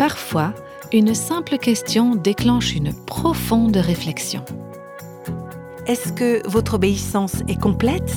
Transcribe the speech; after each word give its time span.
Parfois, 0.00 0.54
une 0.94 1.14
simple 1.14 1.58
question 1.58 2.14
déclenche 2.14 2.74
une 2.74 2.94
profonde 3.04 3.76
réflexion. 3.76 4.42
Est-ce 5.86 6.14
que 6.14 6.40
votre 6.48 6.72
obéissance 6.72 7.42
est 7.48 7.60
complète? 7.60 8.10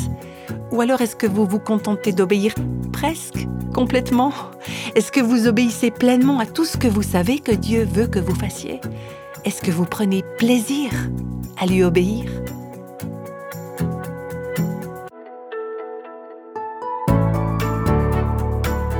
Ou 0.71 0.79
alors 0.79 1.01
est-ce 1.01 1.17
que 1.17 1.27
vous 1.27 1.45
vous 1.45 1.59
contentez 1.59 2.13
d'obéir 2.13 2.55
presque, 2.93 3.45
complètement? 3.73 4.31
Est-ce 4.95 5.11
que 5.11 5.19
vous 5.19 5.45
obéissez 5.45 5.91
pleinement 5.91 6.39
à 6.39 6.45
tout 6.45 6.63
ce 6.63 6.77
que 6.77 6.87
vous 6.87 7.03
savez 7.03 7.39
que 7.39 7.51
Dieu 7.51 7.83
veut 7.83 8.07
que 8.07 8.19
vous 8.19 8.33
fassiez? 8.33 8.79
Est-ce 9.43 9.61
que 9.61 9.71
vous 9.71 9.83
prenez 9.83 10.23
plaisir 10.37 10.89
à 11.57 11.65
lui 11.65 11.83
obéir? 11.83 12.23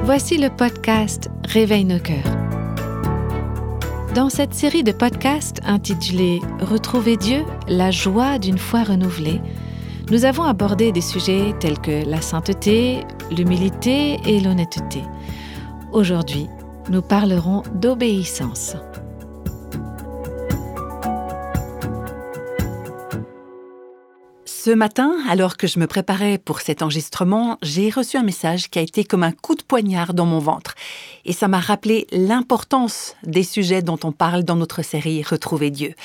Voici 0.04 0.38
le 0.38 0.50
podcast 0.50 1.30
Réveille 1.45 1.86
nos 1.86 2.00
cœurs. 2.00 2.33
Dans 4.16 4.30
cette 4.30 4.53
série 4.53 4.84
de 4.84 4.91
podcasts 4.91 5.59
intitulée 5.63 6.40
Retrouver 6.59 7.17
Dieu, 7.17 7.45
la 7.67 7.90
joie 7.90 8.38
d'une 8.38 8.59
foi 8.59 8.84
renouvelée, 8.84 9.41
nous 10.12 10.23
avons 10.23 10.44
abordé 10.44 10.91
des 10.91 11.02
sujets 11.02 11.55
tels 11.59 11.80
que 11.80 12.08
la 12.08 12.22
sainteté, 12.22 13.05
l'humilité 13.31 14.20
et 14.27 14.39
l'honnêteté. 14.39 15.02
Aujourd'hui, 15.91 16.48
nous 16.91 17.02
parlerons 17.02 17.63
d'obéissance. 17.73 18.76
Ce 24.66 24.72
matin, 24.72 25.17
alors 25.27 25.58
que 25.58 25.67
je 25.67 25.77
me 25.77 25.88
préparais 25.88 26.38
pour 26.38 26.62
cet 26.62 26.81
enregistrement, 26.81 27.58
j'ai 27.62 27.90
reçu 27.90 28.16
un 28.16 28.23
message 28.23 28.70
qui 28.70 28.80
a 28.80 28.81
été 28.81 29.03
comme 29.03 29.23
un 29.23 29.34
coup 29.34 29.55
de 29.55 29.62
poignard 29.62 30.13
dans 30.13 30.26
mon 30.26 30.39
ventre. 30.39 30.73
Et 31.25 31.33
ça 31.33 31.50
m'a 31.50 31.59
rappelé 31.59 32.08
l'importance 32.14 33.17
des 33.23 33.44
sujets 33.44 33.81
dont 33.81 34.00
on 34.05 34.14
parle 34.14 34.44
dans 34.44 34.55
notre 34.55 34.81
série 34.81 35.22
Retrouver 35.22 35.70
Dieu. 35.70 35.95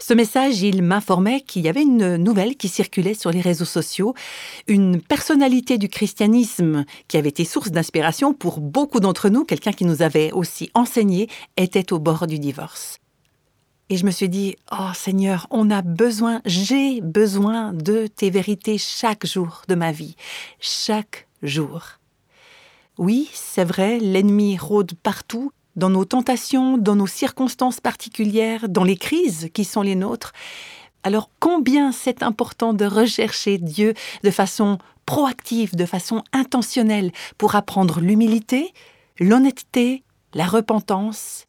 Ce 0.00 0.14
message, 0.14 0.62
il 0.62 0.82
m'informait 0.82 1.42
qu'il 1.42 1.62
y 1.62 1.68
avait 1.68 1.82
une 1.82 2.16
nouvelle 2.16 2.56
qui 2.56 2.66
circulait 2.66 3.14
sur 3.14 3.30
les 3.30 3.40
réseaux 3.40 3.64
sociaux, 3.64 4.14
une 4.66 5.00
personnalité 5.00 5.78
du 5.78 5.88
christianisme 5.88 6.86
qui 7.06 7.18
avait 7.18 7.28
été 7.28 7.44
source 7.44 7.70
d'inspiration 7.70 8.34
pour 8.34 8.58
beaucoup 8.58 8.98
d'entre 8.98 9.28
nous, 9.28 9.44
quelqu'un 9.44 9.70
qui 9.70 9.84
nous 9.84 10.02
avait 10.02 10.32
aussi 10.32 10.72
enseigné, 10.74 11.28
était 11.56 11.92
au 11.92 12.00
bord 12.00 12.26
du 12.26 12.40
divorce. 12.40 12.98
Et 13.90 13.96
je 13.96 14.04
me 14.04 14.10
suis 14.10 14.28
dit, 14.28 14.56
oh 14.70 14.90
Seigneur, 14.94 15.46
on 15.50 15.70
a 15.70 15.80
besoin, 15.80 16.42
j'ai 16.44 17.00
besoin 17.00 17.72
de 17.72 18.06
tes 18.06 18.28
vérités 18.28 18.76
chaque 18.76 19.24
jour 19.24 19.62
de 19.66 19.74
ma 19.74 19.92
vie, 19.92 20.14
chaque 20.60 21.26
jour. 21.42 21.82
Oui, 22.98 23.30
c'est 23.32 23.64
vrai, 23.64 23.98
l'ennemi 23.98 24.58
rôde 24.58 24.92
partout, 25.02 25.52
dans 25.76 25.88
nos 25.88 26.04
tentations, 26.04 26.76
dans 26.76 26.96
nos 26.96 27.06
circonstances 27.06 27.80
particulières, 27.80 28.68
dans 28.68 28.84
les 28.84 28.96
crises 28.96 29.48
qui 29.54 29.64
sont 29.64 29.82
les 29.82 29.94
nôtres. 29.94 30.32
Alors 31.02 31.30
combien 31.40 31.92
c'est 31.92 32.22
important 32.22 32.74
de 32.74 32.84
rechercher 32.84 33.56
Dieu 33.56 33.94
de 34.22 34.30
façon 34.30 34.76
proactive, 35.06 35.76
de 35.76 35.86
façon 35.86 36.22
intentionnelle, 36.34 37.10
pour 37.38 37.54
apprendre 37.54 38.00
l'humilité, 38.00 38.74
l'honnêteté, 39.18 40.02
la 40.34 40.46
repentance, 40.46 41.46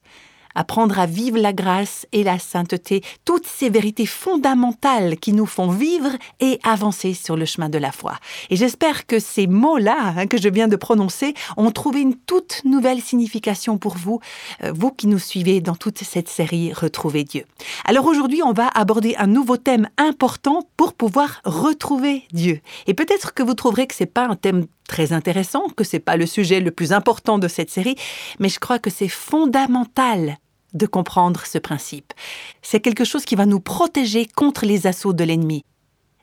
apprendre 0.59 0.99
à 0.99 1.05
vivre 1.05 1.37
la 1.37 1.53
grâce 1.53 2.05
et 2.11 2.23
la 2.23 2.37
sainteté, 2.37 3.01
toutes 3.23 3.47
ces 3.47 3.69
vérités 3.69 4.05
fondamentales 4.05 5.17
qui 5.17 5.31
nous 5.31 5.45
font 5.45 5.69
vivre 5.69 6.11
et 6.41 6.59
avancer 6.63 7.13
sur 7.13 7.37
le 7.37 7.45
chemin 7.45 7.69
de 7.69 7.77
la 7.77 7.93
foi. 7.93 8.15
Et 8.49 8.57
j'espère 8.57 9.07
que 9.07 9.19
ces 9.19 9.47
mots-là 9.47 10.15
hein, 10.17 10.27
que 10.27 10.37
je 10.37 10.49
viens 10.49 10.67
de 10.67 10.75
prononcer 10.75 11.33
ont 11.55 11.71
trouvé 11.71 12.01
une 12.01 12.15
toute 12.15 12.61
nouvelle 12.65 13.01
signification 13.01 13.77
pour 13.77 13.95
vous, 13.95 14.19
euh, 14.63 14.73
vous 14.75 14.91
qui 14.91 15.07
nous 15.07 15.17
suivez 15.17 15.61
dans 15.61 15.75
toute 15.75 15.99
cette 15.99 16.27
série 16.27 16.73
Retrouver 16.73 17.23
Dieu. 17.23 17.45
Alors 17.85 18.05
aujourd'hui, 18.05 18.43
on 18.43 18.51
va 18.51 18.67
aborder 18.67 19.15
un 19.17 19.27
nouveau 19.27 19.55
thème 19.55 19.87
important 19.97 20.67
pour 20.75 20.93
pouvoir 20.93 21.41
retrouver 21.45 22.23
Dieu. 22.33 22.59
Et 22.85 22.93
peut-être 22.93 23.33
que 23.33 23.43
vous 23.43 23.53
trouverez 23.53 23.87
que 23.87 23.95
c'est 23.95 24.05
pas 24.05 24.27
un 24.27 24.35
thème 24.35 24.65
très 24.89 25.13
intéressant, 25.13 25.69
que 25.69 25.85
c'est 25.85 25.99
pas 25.99 26.17
le 26.17 26.25
sujet 26.25 26.59
le 26.59 26.71
plus 26.71 26.91
important 26.91 27.39
de 27.39 27.47
cette 27.47 27.69
série, 27.69 27.95
mais 28.39 28.49
je 28.49 28.59
crois 28.59 28.79
que 28.79 28.89
c'est 28.89 29.07
fondamental 29.07 30.37
de 30.73 30.85
comprendre 30.85 31.45
ce 31.45 31.57
principe. 31.57 32.13
C'est 32.61 32.79
quelque 32.79 33.05
chose 33.05 33.25
qui 33.25 33.35
va 33.35 33.45
nous 33.45 33.59
protéger 33.59 34.25
contre 34.25 34.65
les 34.65 34.87
assauts 34.87 35.13
de 35.13 35.23
l'ennemi. 35.23 35.63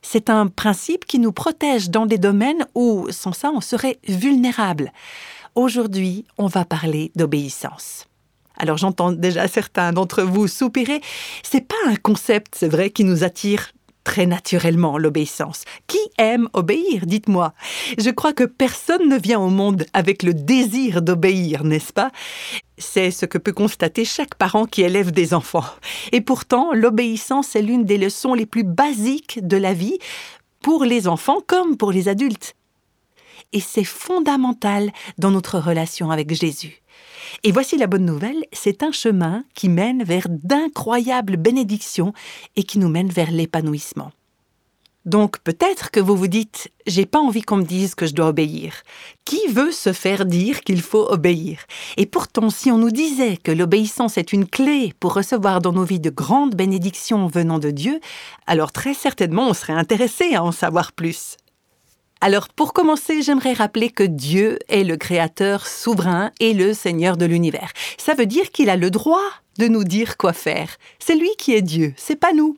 C'est 0.02 0.30
un 0.30 0.46
principe 0.46 1.04
qui 1.04 1.18
nous 1.18 1.32
protège 1.32 1.90
dans 1.90 2.06
des 2.06 2.18
domaines 2.18 2.66
où, 2.74 3.08
sans 3.10 3.32
ça, 3.32 3.50
on 3.52 3.60
serait 3.60 3.98
vulnérable. 4.06 4.92
Aujourd'hui, 5.54 6.24
on 6.38 6.46
va 6.46 6.64
parler 6.64 7.10
d'obéissance. 7.16 8.06
Alors 8.56 8.76
j'entends 8.76 9.12
déjà 9.12 9.48
certains 9.48 9.92
d'entre 9.92 10.22
vous 10.22 10.48
soupirer. 10.48 11.00
C'est 11.42 11.66
pas 11.66 11.74
un 11.86 11.96
concept, 11.96 12.54
c'est 12.56 12.68
vrai, 12.68 12.90
qui 12.90 13.04
nous 13.04 13.24
attire 13.24 13.72
très 14.06 14.26
naturellement 14.26 14.98
l'obéissance. 14.98 15.64
Qui 15.88 15.98
aime 16.16 16.48
obéir, 16.52 17.06
dites-moi? 17.06 17.52
Je 17.98 18.10
crois 18.10 18.32
que 18.32 18.44
personne 18.44 19.08
ne 19.08 19.18
vient 19.18 19.40
au 19.40 19.48
monde 19.48 19.84
avec 19.92 20.22
le 20.22 20.32
désir 20.32 21.02
d'obéir, 21.02 21.64
n'est-ce 21.64 21.92
pas? 21.92 22.12
C'est 22.78 23.10
ce 23.10 23.26
que 23.26 23.36
peut 23.36 23.52
constater 23.52 24.04
chaque 24.04 24.36
parent 24.36 24.66
qui 24.66 24.82
élève 24.82 25.10
des 25.10 25.34
enfants. 25.34 25.64
Et 26.12 26.20
pourtant, 26.20 26.72
l'obéissance 26.72 27.56
est 27.56 27.62
l'une 27.62 27.84
des 27.84 27.98
leçons 27.98 28.34
les 28.34 28.46
plus 28.46 28.62
basiques 28.62 29.40
de 29.44 29.56
la 29.56 29.74
vie, 29.74 29.98
pour 30.62 30.84
les 30.84 31.08
enfants 31.08 31.40
comme 31.44 31.76
pour 31.76 31.90
les 31.90 32.08
adultes. 32.08 32.54
Et 33.52 33.60
c'est 33.60 33.84
fondamental 33.84 34.92
dans 35.18 35.32
notre 35.32 35.58
relation 35.58 36.12
avec 36.12 36.32
Jésus. 36.32 36.80
Et 37.42 37.52
voici 37.52 37.76
la 37.76 37.86
bonne 37.86 38.04
nouvelle, 38.04 38.44
c'est 38.52 38.82
un 38.82 38.92
chemin 38.92 39.44
qui 39.54 39.68
mène 39.68 40.02
vers 40.02 40.28
d'incroyables 40.28 41.36
bénédictions 41.36 42.12
et 42.56 42.64
qui 42.64 42.78
nous 42.78 42.88
mène 42.88 43.10
vers 43.10 43.30
l'épanouissement. 43.30 44.12
Donc 45.06 45.38
peut-être 45.38 45.92
que 45.92 46.00
vous 46.00 46.16
vous 46.16 46.26
dites 46.26 46.72
j'ai 46.88 47.06
pas 47.06 47.20
envie 47.20 47.42
qu'on 47.42 47.58
me 47.58 47.64
dise 47.64 47.94
que 47.94 48.06
je 48.06 48.14
dois 48.14 48.26
obéir. 48.26 48.82
Qui 49.24 49.46
veut 49.48 49.70
se 49.70 49.92
faire 49.92 50.26
dire 50.26 50.62
qu'il 50.62 50.82
faut 50.82 51.06
obéir? 51.08 51.60
Et 51.96 52.06
pourtant 52.06 52.50
si 52.50 52.72
on 52.72 52.78
nous 52.78 52.90
disait 52.90 53.36
que 53.36 53.52
l'obéissance 53.52 54.18
est 54.18 54.32
une 54.32 54.48
clé 54.48 54.92
pour 54.98 55.14
recevoir 55.14 55.60
dans 55.60 55.72
nos 55.72 55.84
vies 55.84 56.00
de 56.00 56.10
grandes 56.10 56.56
bénédictions 56.56 57.28
venant 57.28 57.60
de 57.60 57.70
Dieu, 57.70 58.00
alors 58.48 58.72
très 58.72 58.94
certainement 58.94 59.48
on 59.48 59.54
serait 59.54 59.74
intéressé 59.74 60.34
à 60.34 60.42
en 60.42 60.50
savoir 60.50 60.92
plus. 60.92 61.36
Alors 62.22 62.48
pour 62.48 62.72
commencer, 62.72 63.20
j'aimerais 63.20 63.52
rappeler 63.52 63.90
que 63.90 64.02
Dieu 64.02 64.58
est 64.68 64.84
le 64.84 64.96
Créateur 64.96 65.66
souverain 65.66 66.30
et 66.40 66.54
le 66.54 66.72
Seigneur 66.72 67.18
de 67.18 67.26
l'univers. 67.26 67.72
Ça 67.98 68.14
veut 68.14 68.26
dire 68.26 68.50
qu'il 68.52 68.70
a 68.70 68.76
le 68.76 68.90
droit 68.90 69.20
de 69.58 69.68
nous 69.68 69.84
dire 69.84 70.16
quoi 70.16 70.32
faire. 70.32 70.76
C'est 70.98 71.14
lui 71.14 71.30
qui 71.38 71.54
est 71.54 71.62
Dieu, 71.62 71.92
c'est 71.96 72.16
pas 72.16 72.32
nous. 72.32 72.56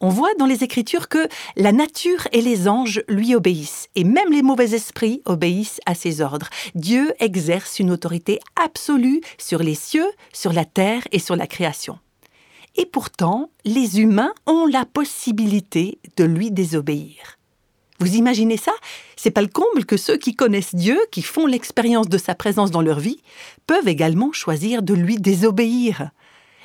On 0.00 0.08
voit 0.08 0.34
dans 0.38 0.44
les 0.44 0.62
Écritures 0.62 1.08
que 1.08 1.28
la 1.56 1.72
nature 1.72 2.28
et 2.32 2.42
les 2.42 2.68
anges 2.68 3.02
lui 3.08 3.34
obéissent, 3.34 3.88
et 3.94 4.04
même 4.04 4.30
les 4.30 4.42
mauvais 4.42 4.74
esprits 4.74 5.22
obéissent 5.24 5.80
à 5.86 5.94
ses 5.94 6.20
ordres. 6.20 6.50
Dieu 6.74 7.14
exerce 7.18 7.78
une 7.78 7.90
autorité 7.90 8.40
absolue 8.62 9.22
sur 9.38 9.60
les 9.60 9.74
cieux, 9.74 10.10
sur 10.34 10.52
la 10.52 10.66
terre 10.66 11.02
et 11.12 11.18
sur 11.18 11.34
la 11.34 11.46
création. 11.46 11.98
Et 12.74 12.84
pourtant, 12.84 13.48
les 13.64 14.00
humains 14.00 14.34
ont 14.46 14.66
la 14.66 14.84
possibilité 14.84 15.98
de 16.18 16.24
lui 16.24 16.50
désobéir. 16.50 17.35
Vous 17.98 18.14
imaginez 18.14 18.56
ça? 18.56 18.72
C'est 19.16 19.30
pas 19.30 19.42
le 19.42 19.48
comble 19.48 19.84
que 19.84 19.96
ceux 19.96 20.16
qui 20.16 20.34
connaissent 20.34 20.74
Dieu, 20.74 20.98
qui 21.10 21.22
font 21.22 21.46
l'expérience 21.46 22.08
de 22.08 22.18
sa 22.18 22.34
présence 22.34 22.70
dans 22.70 22.82
leur 22.82 23.00
vie, 23.00 23.20
peuvent 23.66 23.88
également 23.88 24.32
choisir 24.32 24.82
de 24.82 24.94
lui 24.94 25.16
désobéir. 25.16 26.10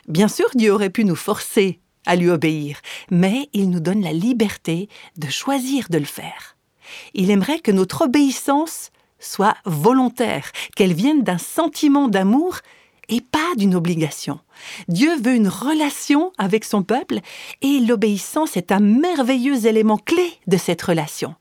Bien 0.07 0.27
sûr, 0.27 0.47
Dieu 0.55 0.71
aurait 0.71 0.89
pu 0.89 1.05
nous 1.05 1.15
forcer 1.15 1.79
à 2.05 2.15
lui 2.15 2.29
obéir, 2.29 2.79
mais 3.09 3.49
il 3.53 3.69
nous 3.69 3.79
donne 3.79 4.01
la 4.01 4.13
liberté 4.13 4.89
de 5.17 5.29
choisir 5.29 5.87
de 5.89 5.97
le 5.97 6.05
faire. 6.05 6.57
Il 7.13 7.31
aimerait 7.31 7.59
que 7.59 7.71
notre 7.71 8.05
obéissance 8.05 8.89
soit 9.19 9.55
volontaire, 9.65 10.51
qu'elle 10.75 10.93
vienne 10.93 11.23
d'un 11.23 11.37
sentiment 11.37 12.07
d'amour 12.07 12.59
et 13.11 13.21
pas 13.21 13.55
d'une 13.57 13.75
obligation. 13.75 14.39
Dieu 14.87 15.15
veut 15.17 15.35
une 15.35 15.49
relation 15.49 16.31
avec 16.37 16.63
son 16.65 16.81
peuple 16.81 17.19
et 17.61 17.79
l'obéissance 17.79 18.57
est 18.57 18.71
un 18.71 18.79
merveilleux 18.79 19.67
élément 19.67 19.97
clé 19.97 20.33
de 20.47 20.57
cette 20.57 20.81
relation. 20.81 21.35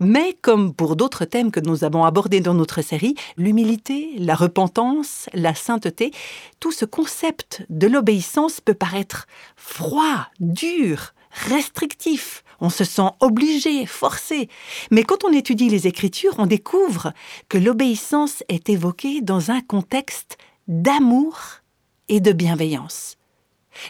Mais 0.00 0.36
comme 0.40 0.74
pour 0.74 0.96
d'autres 0.96 1.24
thèmes 1.24 1.50
que 1.50 1.60
nous 1.60 1.84
avons 1.84 2.04
abordés 2.04 2.40
dans 2.40 2.54
notre 2.54 2.82
série, 2.82 3.14
l'humilité, 3.36 4.14
la 4.18 4.34
repentance, 4.34 5.28
la 5.34 5.54
sainteté, 5.54 6.12
tout 6.60 6.72
ce 6.72 6.84
concept 6.84 7.64
de 7.68 7.86
l'obéissance 7.86 8.60
peut 8.60 8.74
paraître 8.74 9.26
froid, 9.56 10.26
dur, 10.40 11.12
restrictif. 11.30 12.42
On 12.60 12.70
se 12.70 12.84
sent 12.84 13.08
obligé, 13.20 13.86
forcé. 13.86 14.48
Mais 14.90 15.02
quand 15.02 15.24
on 15.24 15.32
étudie 15.32 15.68
les 15.68 15.86
Écritures, 15.86 16.34
on 16.38 16.46
découvre 16.46 17.12
que 17.48 17.58
l'obéissance 17.58 18.42
est 18.48 18.68
évoquée 18.68 19.20
dans 19.22 19.50
un 19.50 19.60
contexte 19.60 20.36
d'amour 20.70 21.36
et 22.08 22.20
de 22.20 22.30
bienveillance. 22.30 23.16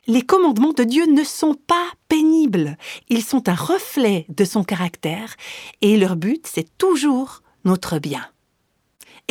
Les 0.07 0.23
commandements 0.23 0.73
de 0.73 0.83
Dieu 0.83 1.05
ne 1.07 1.25
sont 1.25 1.55
pas 1.55 1.87
pénibles, 2.09 2.79
ils 3.11 3.23
sont 3.23 3.49
un 3.51 3.55
reflet 3.55 4.25
de 4.31 4.45
son 4.47 4.65
caractère 4.65 5.37
et 5.83 5.99
leur 5.99 6.17
but, 6.17 6.47
c'est 6.47 6.79
toujours 6.79 7.43
notre 7.65 7.99
bien. 7.99 8.27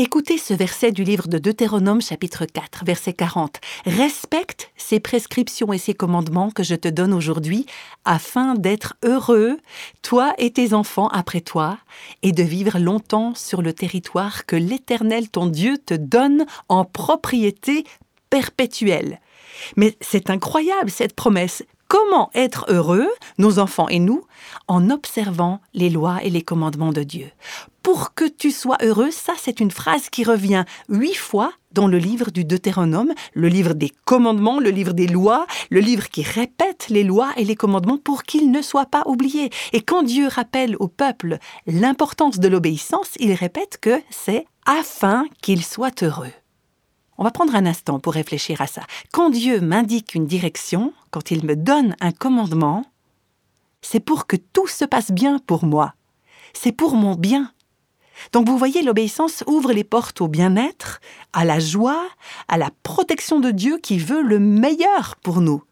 Écoutez 0.02 0.38
ce 0.38 0.54
verset 0.54 0.94
du 0.94 1.04
livre 1.04 1.28
de 1.28 1.40
Deutéronome 1.40 2.02
chapitre 2.02 2.46
4, 2.46 2.86
verset 2.86 3.12
40. 3.12 3.60
Respecte 3.86 4.72
ces 4.78 5.02
prescriptions 5.02 5.74
et 5.74 5.78
ces 5.78 5.94
commandements 5.94 6.52
que 6.52 6.64
je 6.64 6.76
te 6.76 6.88
donne 6.88 7.12
aujourd'hui 7.12 7.66
afin 8.06 8.56
d'être 8.56 8.96
heureux, 9.04 9.58
toi 10.02 10.34
et 10.38 10.52
tes 10.52 10.74
enfants 10.74 11.10
après 11.10 11.42
toi, 11.42 11.80
et 12.24 12.32
de 12.32 12.44
vivre 12.44 12.80
longtemps 12.80 13.36
sur 13.36 13.62
le 13.62 13.74
territoire 13.74 14.46
que 14.46 14.56
l'Éternel 14.56 15.28
ton 15.28 15.48
Dieu 15.48 15.78
te 15.78 15.96
donne 15.96 16.46
en 16.70 16.86
propriété 16.86 17.84
perpétuelle. 18.30 19.20
Mais 19.76 19.98
c'est 20.00 20.30
incroyable 20.30 20.92
cette 20.92 21.14
promesse. 21.14 21.62
Comment 21.90 22.30
être 22.36 22.66
heureux, 22.68 23.10
nos 23.40 23.58
enfants 23.58 23.90
et 23.90 23.98
nous, 23.98 24.24
en 24.68 24.92
observant 24.92 25.60
les 25.74 25.90
lois 25.90 26.20
et 26.22 26.30
les 26.30 26.44
commandements 26.44 26.94
de 26.94 27.02
Dieu 27.02 27.32
Pour 27.82 28.14
que 28.14 28.26
tu 28.26 28.52
sois 28.52 28.78
heureux, 28.84 29.10
ça 29.10 29.34
c'est 29.40 29.60
une 29.60 29.72
phrase 29.72 30.12
qui 30.12 30.24
revient 30.24 30.66
huit 30.88 31.16
fois 31.16 31.52
dans 31.72 31.88
le 31.88 31.98
livre 31.98 32.30
du 32.30 32.46
Deutéronome, 32.46 33.14
le 33.34 33.48
livre 33.48 33.74
des 33.74 33.92
commandements, 34.06 34.60
le 34.60 34.70
livre 34.70 34.94
des 34.94 35.08
lois, 35.08 35.48
le 35.72 35.80
livre 35.80 36.10
qui 36.10 36.22
répète 36.22 36.90
les 36.90 37.04
lois 37.04 37.32
et 37.38 37.44
les 37.44 37.56
commandements 37.56 37.98
pour 37.98 38.22
qu'ils 38.22 38.52
ne 38.52 38.62
soient 38.62 38.86
pas 38.86 39.02
oubliés. 39.08 39.50
Et 39.74 39.82
quand 39.82 40.04
Dieu 40.04 40.28
rappelle 40.28 40.76
au 40.80 40.90
peuple 40.90 41.40
l'importance 41.66 42.38
de 42.38 42.48
l'obéissance, 42.48 43.14
il 43.18 43.34
répète 43.34 43.80
que 43.82 44.00
c'est 44.12 44.46
afin 44.68 45.26
qu'ils 45.42 45.66
soient 45.66 45.90
heureux. 46.04 46.34
On 47.18 47.24
va 47.26 47.32
prendre 47.32 47.54
un 47.54 47.66
instant 47.66 48.00
pour 48.00 48.14
réfléchir 48.14 48.62
à 48.62 48.68
ça. 48.68 48.84
Quand 49.12 49.30
Dieu 49.30 49.60
m'indique 49.60 50.16
une 50.16 50.26
direction, 50.26 50.94
quand 51.12 51.32
il 51.32 51.46
me 51.46 51.56
donne 51.56 51.96
un 52.00 52.12
commandement, 52.12 52.86
c'est 53.82 54.00
pour 54.00 54.28
que 54.28 54.36
tout 54.36 54.68
se 54.68 54.86
passe 54.86 55.12
bien 55.12 55.40
pour 55.40 55.66
moi. 55.66 55.94
C'est 56.54 56.72
pour 56.72 56.96
mon 56.96 57.16
bien. 57.16 57.52
Donc 58.34 58.48
vous 58.48 58.58
voyez, 58.58 58.82
l'obéissance 58.82 59.44
ouvre 59.48 59.72
les 59.72 59.84
portes 59.84 60.22
au 60.22 60.28
bien-être, 60.28 61.00
à 61.34 61.46
la 61.46 61.60
joie, 61.60 62.08
à 62.48 62.58
la 62.58 62.70
protection 62.84 63.40
de 63.40 63.52
Dieu 63.52 63.78
qui 63.78 63.98
veut 63.98 64.22
le 64.22 64.40
meilleur 64.40 65.16
pour 65.24 65.42
nous. 65.42 65.64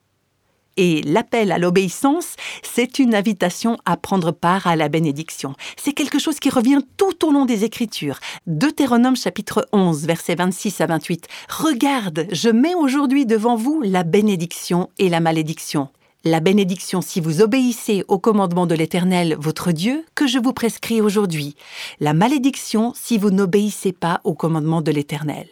Et 0.78 1.02
l'appel 1.02 1.52
à 1.52 1.58
l'obéissance, 1.58 2.36
c'est 2.62 3.00
une 3.00 3.16
invitation 3.16 3.78
à 3.86 3.98
prendre 3.98 4.32
part 4.32 4.68
à 4.68 4.76
la 4.76 4.90
bénédiction. 4.90 5.56
C'est 5.76 5.94
quelque 5.94 6.20
chose 6.20 6.40
qui 6.40 6.52
revient 6.52 6.82
tout 6.98 7.28
au 7.28 7.32
long 7.32 7.46
des 7.46 7.64
Écritures. 7.64 8.20
Deutéronome 8.46 9.16
chapitre 9.16 9.68
11, 9.74 10.06
versets 10.06 10.36
26 10.36 10.80
à 10.82 10.86
28. 10.86 11.28
Regarde, 11.50 12.28
je 12.32 12.50
mets 12.50 12.76
aujourd'hui 12.76 13.26
devant 13.26 13.56
vous 13.56 13.82
la 13.82 14.04
bénédiction 14.04 14.90
et 15.00 15.10
la 15.10 15.20
malédiction. 15.20 15.90
La 16.24 16.40
bénédiction 16.42 17.02
si 17.02 17.22
vous 17.22 17.42
obéissez 17.42 18.04
au 18.08 18.20
commandement 18.20 18.68
de 18.68 18.76
l'Éternel, 18.76 19.36
votre 19.40 19.72
Dieu, 19.72 20.06
que 20.14 20.28
je 20.28 20.40
vous 20.40 20.54
prescris 20.54 21.02
aujourd'hui. 21.02 21.56
La 22.00 22.14
malédiction 22.14 22.94
si 22.96 23.18
vous 23.18 23.32
n'obéissez 23.32 23.94
pas 23.94 24.22
au 24.24 24.34
commandement 24.34 24.82
de 24.82 24.92
l'Éternel. 24.92 25.48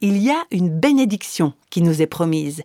Il 0.00 0.18
y 0.18 0.30
a 0.30 0.44
une 0.50 0.68
bénédiction 0.68 1.54
qui 1.70 1.82
nous 1.82 2.02
est 2.02 2.06
promise, 2.06 2.62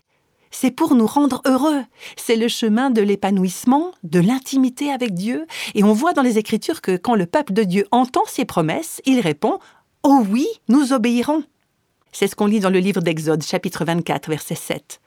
c'est 0.51 0.71
pour 0.71 0.95
nous 0.95 1.07
rendre 1.07 1.41
heureux. 1.45 1.83
C'est 2.15 2.35
le 2.35 2.47
chemin 2.47 2.89
de 2.89 3.01
l'épanouissement, 3.01 3.91
de 4.03 4.19
l'intimité 4.19 4.91
avec 4.91 5.13
Dieu. 5.13 5.45
Et 5.75 5.83
on 5.83 5.93
voit 5.93 6.13
dans 6.13 6.21
les 6.21 6.37
Écritures 6.37 6.81
que 6.81 6.97
quand 6.97 7.15
le 7.15 7.25
peuple 7.25 7.53
de 7.53 7.63
Dieu 7.63 7.85
entend 7.91 8.25
ses 8.27 8.45
promesses, 8.45 9.01
il 9.05 9.19
répond 9.19 9.59
Oh 10.03 10.23
oui, 10.29 10.47
nous 10.67 10.93
obéirons. 10.93 11.43
C'est 12.11 12.27
ce 12.27 12.35
qu'on 12.35 12.47
lit 12.47 12.59
dans 12.59 12.69
le 12.69 12.79
livre 12.79 13.01
d'Exode, 13.01 13.43
chapitre 13.43 13.85
24, 13.85 14.29
verset 14.29 14.55
7. 14.55 14.99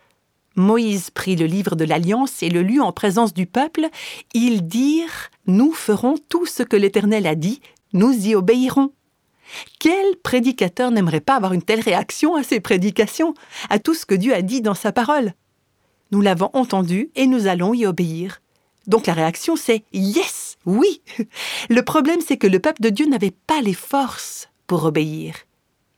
Moïse 0.55 1.11
prit 1.11 1.37
le 1.37 1.47
livre 1.47 1.77
de 1.77 1.85
l'Alliance 1.85 2.43
et 2.43 2.51
le 2.51 2.63
lut 2.63 2.81
en 2.81 2.93
présence 2.93 3.33
du 3.33 3.47
peuple. 3.47 3.89
Ils 4.35 4.67
dirent 4.67 5.31
Nous 5.47 5.73
ferons 5.73 6.17
tout 6.29 6.47
ce 6.47 6.63
que 6.63 6.77
l'Éternel 6.77 7.27
a 7.27 7.35
dit, 7.35 7.61
nous 7.93 8.13
y 8.27 8.35
obéirons. 8.35 8.93
Quel 9.79 10.17
prédicateur 10.23 10.91
n'aimerait 10.91 11.21
pas 11.21 11.37
avoir 11.37 11.53
une 11.53 11.63
telle 11.63 11.81
réaction 11.81 12.35
à 12.37 12.43
ses 12.43 12.61
prédications, 12.61 13.35
à 13.71 13.79
tout 13.79 13.95
ce 13.95 14.07
que 14.07 14.15
Dieu 14.15 14.35
a 14.35 14.43
dit 14.43 14.61
dans 14.61 14.75
sa 14.75 14.93
parole? 14.93 15.35
Nous 16.11 16.21
l'avons 16.21 16.51
entendu 16.53 17.11
et 17.15 17.27
nous 17.27 17.47
allons 17.47 17.75
y 17.75 17.87
obéir. 17.87 18.41
Donc 18.87 19.07
la 19.07 19.15
réaction 19.15 19.57
c'est 19.57 19.85
Yes, 19.93 20.57
oui. 20.67 21.03
Le 21.71 21.83
problème 21.83 22.21
c'est 22.21 22.37
que 22.37 22.47
le 22.47 22.59
peuple 22.59 22.83
de 22.83 22.91
Dieu 22.91 23.07
n'avait 23.07 23.35
pas 23.47 23.61
les 23.61 23.75
forces 23.75 24.49
pour 24.67 24.85
obéir. 24.85 25.35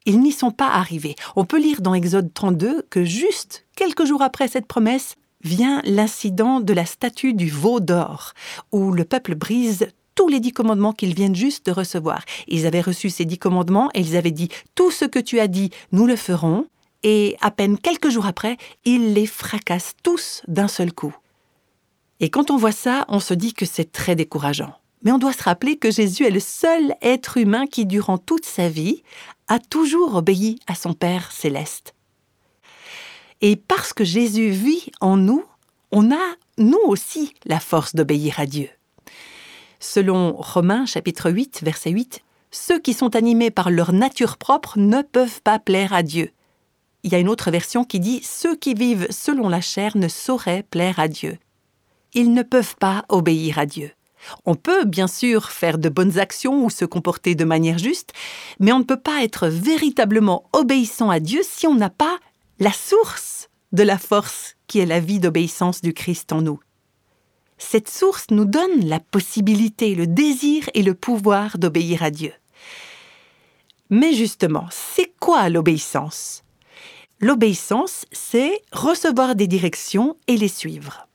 Ils 0.06 0.20
n'y 0.20 0.32
sont 0.32 0.50
pas 0.50 0.68
arrivés. 0.68 1.16
On 1.34 1.46
peut 1.46 1.58
lire 1.58 1.80
dans 1.80 1.94
Exode 1.94 2.32
32 2.34 2.82
que 2.90 3.04
juste 3.04 3.66
quelques 3.74 4.04
jours 4.04 4.22
après 4.22 4.48
cette 4.48 4.66
promesse 4.66 5.16
vient 5.42 5.80
l'incident 5.84 6.60
de 6.60 6.72
la 6.72 6.86
statue 6.86 7.34
du 7.34 7.48
veau 7.48 7.80
d'or, 7.80 8.32
où 8.72 8.92
le 8.92 9.04
peuple 9.04 9.34
brise 9.34 9.88
tous 10.14 10.28
les 10.28 10.40
dix 10.40 10.52
commandements 10.52 10.92
qu'ils 10.92 11.14
viennent 11.14 11.34
juste 11.34 11.66
de 11.66 11.72
recevoir. 11.72 12.24
Ils 12.48 12.66
avaient 12.66 12.80
reçu 12.80 13.10
ces 13.10 13.24
dix 13.24 13.38
commandements 13.38 13.90
et 13.94 14.00
ils 14.00 14.16
avaient 14.16 14.30
dit 14.30 14.48
Tout 14.74 14.90
ce 14.90 15.04
que 15.04 15.18
tu 15.18 15.40
as 15.40 15.48
dit, 15.48 15.70
nous 15.92 16.06
le 16.06 16.16
ferons. 16.16 16.66
Et 17.02 17.36
à 17.40 17.50
peine 17.50 17.78
quelques 17.78 18.08
jours 18.08 18.26
après, 18.26 18.56
ils 18.84 19.12
les 19.12 19.26
fracassent 19.26 19.94
tous 20.02 20.42
d'un 20.48 20.68
seul 20.68 20.92
coup. 20.92 21.14
Et 22.20 22.30
quand 22.30 22.50
on 22.50 22.56
voit 22.56 22.72
ça, 22.72 23.04
on 23.08 23.20
se 23.20 23.34
dit 23.34 23.52
que 23.52 23.66
c'est 23.66 23.92
très 23.92 24.16
décourageant. 24.16 24.72
Mais 25.02 25.12
on 25.12 25.18
doit 25.18 25.34
se 25.34 25.42
rappeler 25.42 25.76
que 25.76 25.90
Jésus 25.90 26.24
est 26.24 26.30
le 26.30 26.40
seul 26.40 26.94
être 27.02 27.36
humain 27.36 27.66
qui, 27.66 27.84
durant 27.84 28.16
toute 28.16 28.46
sa 28.46 28.70
vie, 28.70 29.02
a 29.48 29.58
toujours 29.58 30.14
obéi 30.14 30.58
à 30.66 30.74
son 30.74 30.94
Père 30.94 31.30
céleste. 31.30 31.94
Et 33.42 33.56
parce 33.56 33.92
que 33.92 34.04
Jésus 34.04 34.48
vit 34.48 34.90
en 35.02 35.18
nous, 35.18 35.44
on 35.92 36.10
a, 36.10 36.34
nous 36.56 36.80
aussi, 36.86 37.34
la 37.44 37.60
force 37.60 37.94
d'obéir 37.94 38.40
à 38.40 38.46
Dieu. 38.46 38.70
Selon 39.86 40.32
Romains 40.32 40.86
chapitre 40.86 41.30
8 41.30 41.60
verset 41.62 41.90
8, 41.90 42.22
ceux 42.50 42.80
qui 42.80 42.94
sont 42.94 43.14
animés 43.14 43.50
par 43.50 43.70
leur 43.70 43.92
nature 43.92 44.38
propre 44.38 44.78
ne 44.78 45.02
peuvent 45.02 45.42
pas 45.42 45.58
plaire 45.58 45.92
à 45.92 46.02
Dieu. 46.02 46.30
Il 47.02 47.12
y 47.12 47.14
a 47.14 47.18
une 47.18 47.28
autre 47.28 47.50
version 47.50 47.84
qui 47.84 48.00
dit 48.00 48.22
ceux 48.24 48.56
qui 48.56 48.72
vivent 48.72 49.06
selon 49.10 49.46
la 49.50 49.60
chair 49.60 49.94
ne 49.98 50.08
sauraient 50.08 50.64
plaire 50.68 50.98
à 50.98 51.06
Dieu. 51.06 51.36
Ils 52.14 52.32
ne 52.32 52.42
peuvent 52.42 52.76
pas 52.76 53.04
obéir 53.10 53.58
à 53.58 53.66
Dieu. 53.66 53.92
On 54.46 54.54
peut 54.54 54.86
bien 54.86 55.06
sûr 55.06 55.50
faire 55.50 55.76
de 55.76 55.90
bonnes 55.90 56.18
actions 56.18 56.64
ou 56.64 56.70
se 56.70 56.86
comporter 56.86 57.34
de 57.34 57.44
manière 57.44 57.78
juste, 57.78 58.14
mais 58.60 58.72
on 58.72 58.78
ne 58.78 58.84
peut 58.84 59.00
pas 59.00 59.22
être 59.22 59.48
véritablement 59.48 60.48
obéissant 60.54 61.10
à 61.10 61.20
Dieu 61.20 61.42
si 61.44 61.66
on 61.66 61.74
n'a 61.74 61.90
pas 61.90 62.16
la 62.58 62.72
source 62.72 63.50
de 63.72 63.82
la 63.82 63.98
force 63.98 64.56
qui 64.66 64.78
est 64.78 64.86
la 64.86 64.98
vie 65.00 65.20
d'obéissance 65.20 65.82
du 65.82 65.92
Christ 65.92 66.32
en 66.32 66.40
nous 66.40 66.58
cette 67.64 67.88
source 67.88 68.26
nous 68.30 68.44
donne 68.44 68.86
la 68.86 69.00
possibilité, 69.00 69.94
le 69.94 70.06
désir 70.06 70.68
et 70.74 70.82
le 70.82 70.94
pouvoir 70.94 71.58
d'obéir 71.58 72.02
à 72.02 72.10
Dieu. 72.10 72.32
Mais 73.90 74.12
justement, 74.12 74.66
c'est 74.70 75.12
quoi 75.18 75.48
l'obéissance? 75.48 76.44
L'obéissance, 77.20 78.04
c'est 78.12 78.60
recevoir 78.72 79.34
des 79.34 79.46
directions 79.46 80.16
et 80.26 80.36
les 80.36 80.48
suivre. 80.48 81.08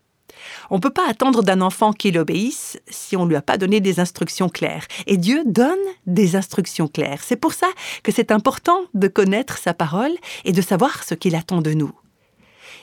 On 0.70 0.76
ne 0.76 0.82
peut 0.82 0.90
pas 0.90 1.08
attendre 1.08 1.44
d'un 1.44 1.62
enfant 1.62 1.94
qu'il 1.94 2.18
obéisse 2.18 2.80
si 2.88 3.16
on 3.16 3.26
ne 3.26 3.30
lui 3.30 3.36
a 3.36 3.42
pas 3.42 3.58
donné 3.58 3.80
des 3.80 4.00
instructions 4.00 4.50
claires. 4.50 4.88
Et 5.08 5.18
Dieu 5.18 5.44
donne 5.46 5.78
des 6.08 6.36
instructions 6.36 6.88
claires. 6.88 7.22
C'est 7.24 7.36
pour 7.36 7.54
ça 7.54 7.68
que 8.04 8.12
c'est 8.12 8.32
important 8.32 8.82
de 8.94 9.08
connaître 9.08 9.58
sa 9.58 9.74
parole 9.74 10.16
et 10.46 10.52
de 10.52 10.62
savoir 10.62 11.04
ce 11.04 11.16
qu'il 11.16 11.36
attend 11.36 11.62
de 11.62 11.74
nous. 11.74 11.92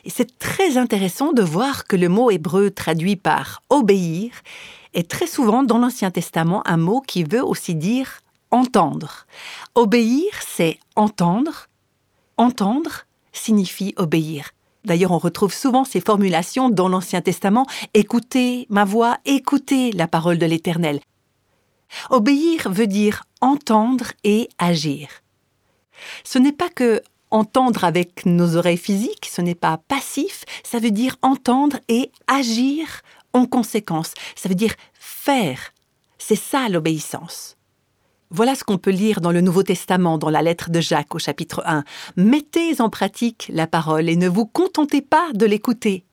C'est 0.06 0.38
très 0.38 0.76
intéressant 0.76 1.32
de 1.32 1.42
voir 1.42 1.86
que 1.86 1.96
le 1.96 2.08
mot 2.08 2.30
hébreu 2.30 2.70
traduit 2.70 3.16
par 3.16 3.62
obéir 3.70 4.30
est 4.94 5.10
très 5.10 5.26
souvent 5.26 5.62
dans 5.62 5.78
l'Ancien 5.78 6.10
Testament 6.10 6.62
un 6.66 6.76
mot 6.76 7.00
qui 7.00 7.24
veut 7.24 7.44
aussi 7.44 7.74
dire 7.74 8.20
entendre. 8.50 9.26
Obéir, 9.74 10.30
c'est 10.46 10.78
entendre. 10.94 11.68
Entendre 12.36 13.04
signifie 13.32 13.94
obéir. 13.96 14.50
D'ailleurs, 14.84 15.10
on 15.10 15.18
retrouve 15.18 15.52
souvent 15.52 15.84
ces 15.84 16.00
formulations 16.00 16.70
dans 16.70 16.88
l'Ancien 16.88 17.20
Testament 17.20 17.66
Écoutez 17.92 18.66
ma 18.70 18.84
voix, 18.84 19.18
écoutez 19.24 19.92
la 19.92 20.06
parole 20.06 20.38
de 20.38 20.46
l'Éternel. 20.46 21.00
Obéir 22.10 22.70
veut 22.70 22.86
dire 22.86 23.24
entendre 23.40 24.12
et 24.24 24.48
agir. 24.58 25.08
Ce 26.24 26.38
n'est 26.38 26.52
pas 26.52 26.68
que 26.68 27.02
entendre 27.30 27.84
avec 27.84 28.26
nos 28.26 28.56
oreilles 28.56 28.76
physiques, 28.76 29.30
ce 29.30 29.42
n'est 29.42 29.54
pas 29.54 29.78
passif, 29.88 30.44
ça 30.62 30.78
veut 30.78 30.90
dire 30.90 31.16
entendre 31.22 31.78
et 31.88 32.10
agir 32.26 33.02
en 33.32 33.46
conséquence, 33.46 34.14
ça 34.34 34.48
veut 34.48 34.54
dire 34.54 34.74
faire. 34.94 35.72
C'est 36.18 36.36
ça 36.36 36.68
l'obéissance. 36.68 37.56
Voilà 38.30 38.56
ce 38.56 38.64
qu'on 38.64 38.78
peut 38.78 38.90
lire 38.90 39.20
dans 39.20 39.30
le 39.30 39.40
Nouveau 39.40 39.62
Testament, 39.62 40.18
dans 40.18 40.30
la 40.30 40.42
lettre 40.42 40.70
de 40.70 40.80
Jacques 40.80 41.14
au 41.14 41.18
chapitre 41.20 41.62
1. 41.64 41.84
Mettez 42.16 42.80
en 42.80 42.90
pratique 42.90 43.50
la 43.52 43.68
parole 43.68 44.08
et 44.08 44.16
ne 44.16 44.28
vous 44.28 44.46
contentez 44.46 45.00
pas 45.00 45.28
de 45.32 45.46
l'écouter. 45.46 46.04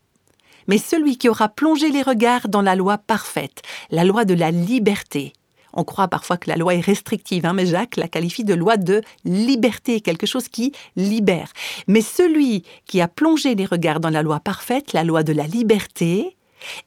Mais 0.67 0.77
celui 0.77 1.17
qui 1.17 1.27
aura 1.27 1.49
plongé 1.49 1.89
les 1.89 2.03
regards 2.03 2.49
dans 2.49 2.61
la 2.61 2.75
loi 2.75 2.97
parfaite, 2.99 3.63
la 3.89 4.03
loi 4.03 4.25
de 4.25 4.35
la 4.35 4.51
liberté, 4.51 5.33
on 5.73 5.83
croit 5.83 6.07
parfois 6.07 6.37
que 6.37 6.49
la 6.49 6.55
loi 6.55 6.75
est 6.75 6.79
restrictive, 6.81 7.45
hein, 7.45 7.53
mais 7.53 7.65
Jacques 7.65 7.97
la 7.97 8.07
qualifie 8.07 8.43
de 8.43 8.53
loi 8.53 8.77
de 8.77 9.01
liberté, 9.25 10.01
quelque 10.01 10.25
chose 10.25 10.47
qui 10.47 10.71
libère. 10.95 11.51
Mais 11.87 12.01
celui 12.01 12.63
qui 12.85 13.01
a 13.01 13.07
plongé 13.07 13.55
les 13.55 13.65
regards 13.65 13.99
dans 13.99 14.09
la 14.09 14.21
loi 14.21 14.39
parfaite, 14.39 14.93
la 14.93 15.03
loi 15.03 15.23
de 15.23 15.33
la 15.33 15.47
liberté, 15.47 16.35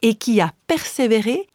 et 0.03 0.15
qui 0.15 0.41
a 0.41 0.53
persévéré, 0.67 1.47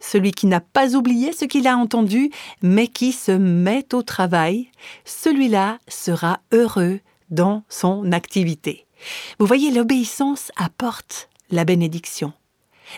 celui 0.00 0.32
qui 0.32 0.46
n'a 0.46 0.60
pas 0.60 0.96
oublié 0.96 1.32
ce 1.32 1.44
qu'il 1.44 1.68
a 1.68 1.76
entendu, 1.76 2.30
mais 2.60 2.88
qui 2.88 3.12
se 3.12 3.32
met 3.32 3.94
au 3.94 4.02
travail, 4.02 4.68
celui-là 5.04 5.78
sera 5.86 6.40
heureux 6.52 7.00
dans 7.30 7.62
son 7.68 8.10
activité. 8.12 8.86
Vous 9.38 9.46
voyez, 9.46 9.70
l'obéissance 9.70 10.50
apporte 10.56 11.28
la 11.50 11.64
bénédiction. 11.64 12.32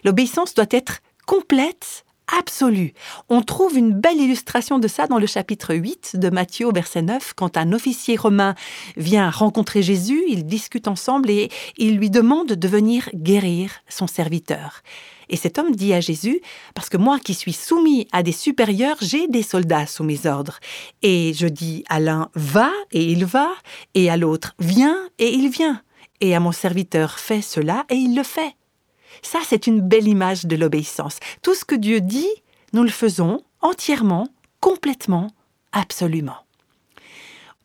L'obéissance 0.03 0.55
doit 0.55 0.67
être 0.71 1.01
complète, 1.27 2.04
absolue. 2.33 2.95
On 3.29 3.43
trouve 3.43 3.77
une 3.77 3.93
belle 3.93 4.19
illustration 4.19 4.79
de 4.79 4.89
ça 4.89 5.07
dans 5.07 5.19
le 5.19 5.27
chapitre 5.27 5.75
8 5.75 6.17
de 6.17 6.31
Matthieu, 6.31 6.71
verset 6.73 7.03
9, 7.03 7.35
quand 7.35 7.57
un 7.57 7.73
officier 7.73 8.17
romain 8.17 8.55
vient 8.97 9.31
rencontrer 9.31 9.83
Jésus, 9.83 10.23
ils 10.29 10.47
discutent 10.47 10.89
ensemble 10.89 11.31
et 11.31 11.51
il 11.77 11.97
lui 11.97 12.11
demande 12.11 12.49
de 12.53 12.69
venir 12.69 13.09
guérir 13.15 13.71
son 13.89 14.07
serviteur. 14.07 14.83
Et 15.29 15.37
cet 15.37 15.59
homme 15.59 15.75
dit 15.75 15.95
à 15.95 16.01
Jésus, 16.01 16.41
parce 16.75 16.89
que 16.89 16.97
moi 16.97 17.19
qui 17.19 17.35
suis 17.35 17.53
soumis 17.53 18.07
à 18.13 18.23
des 18.23 18.33
supérieurs, 18.33 18.97
j'ai 19.01 19.27
des 19.27 19.43
soldats 19.43 19.87
sous 19.87 20.05
mes 20.05 20.27
ordres. 20.27 20.59
Et 21.03 21.33
je 21.35 21.47
dis 21.47 21.85
à 21.89 22.01
l'un, 22.01 22.29
va, 22.35 22.71
et 22.93 23.05
il 23.05 23.25
va, 23.25 23.49
et 23.95 24.11
à 24.11 24.17
l'autre, 24.17 24.55
viens, 24.59 24.99
et 25.19 25.33
il 25.33 25.49
vient. 25.49 25.81
Et 26.21 26.35
à 26.35 26.41
mon 26.41 26.53
serviteur, 26.53 27.19
fais 27.19 27.43
cela, 27.43 27.85
et 27.89 27.97
il 27.97 28.15
le 28.15 28.23
fait. 28.23 28.55
Ça, 29.25 29.41
c'est 29.43 29.67
une 29.67 29.81
belle 29.81 30.07
image 30.07 30.45
de 30.45 30.55
l'obéissance. 30.55 31.19
Tout 31.43 31.55
ce 31.55 31.65
que 31.65 31.75
Dieu 31.75 32.03
dit, 32.03 32.29
nous 32.75 32.83
le 32.83 32.91
faisons 32.91 33.41
entièrement, 33.63 34.29
complètement, 34.61 35.29
absolument. 35.73 36.37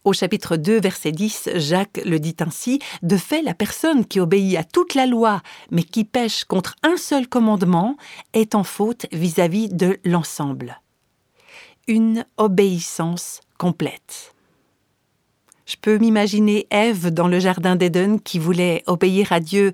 Au 0.06 0.14
chapitre 0.14 0.56
2, 0.56 0.80
verset 0.80 1.12
10, 1.12 1.50
Jacques 1.56 2.00
le 2.06 2.18
dit 2.18 2.38
ainsi, 2.40 2.80
De 3.04 3.18
fait, 3.18 3.42
la 3.42 3.54
personne 3.54 4.06
qui 4.06 4.22
obéit 4.22 4.56
à 4.56 4.64
toute 4.64 4.96
la 4.96 5.06
loi, 5.06 5.42
mais 5.70 5.84
qui 5.84 6.06
pêche 6.06 6.46
contre 6.46 6.76
un 6.82 6.96
seul 6.96 7.28
commandement, 7.28 7.98
est 8.32 8.56
en 8.56 8.64
faute 8.64 9.08
vis-à-vis 9.12 9.68
de 9.68 10.00
l'ensemble. 10.06 10.80
Une 11.90 12.26
obéissance 12.38 13.42
complète. 13.58 14.34
Je 15.66 15.76
peux 15.76 15.98
m'imaginer 15.98 16.68
Ève 16.72 17.10
dans 17.12 17.28
le 17.28 17.40
jardin 17.40 17.76
d'Éden 17.76 18.18
qui 18.18 18.40
voulait 18.40 18.82
obéir 18.88 19.34
à 19.34 19.42
Dieu 19.42 19.74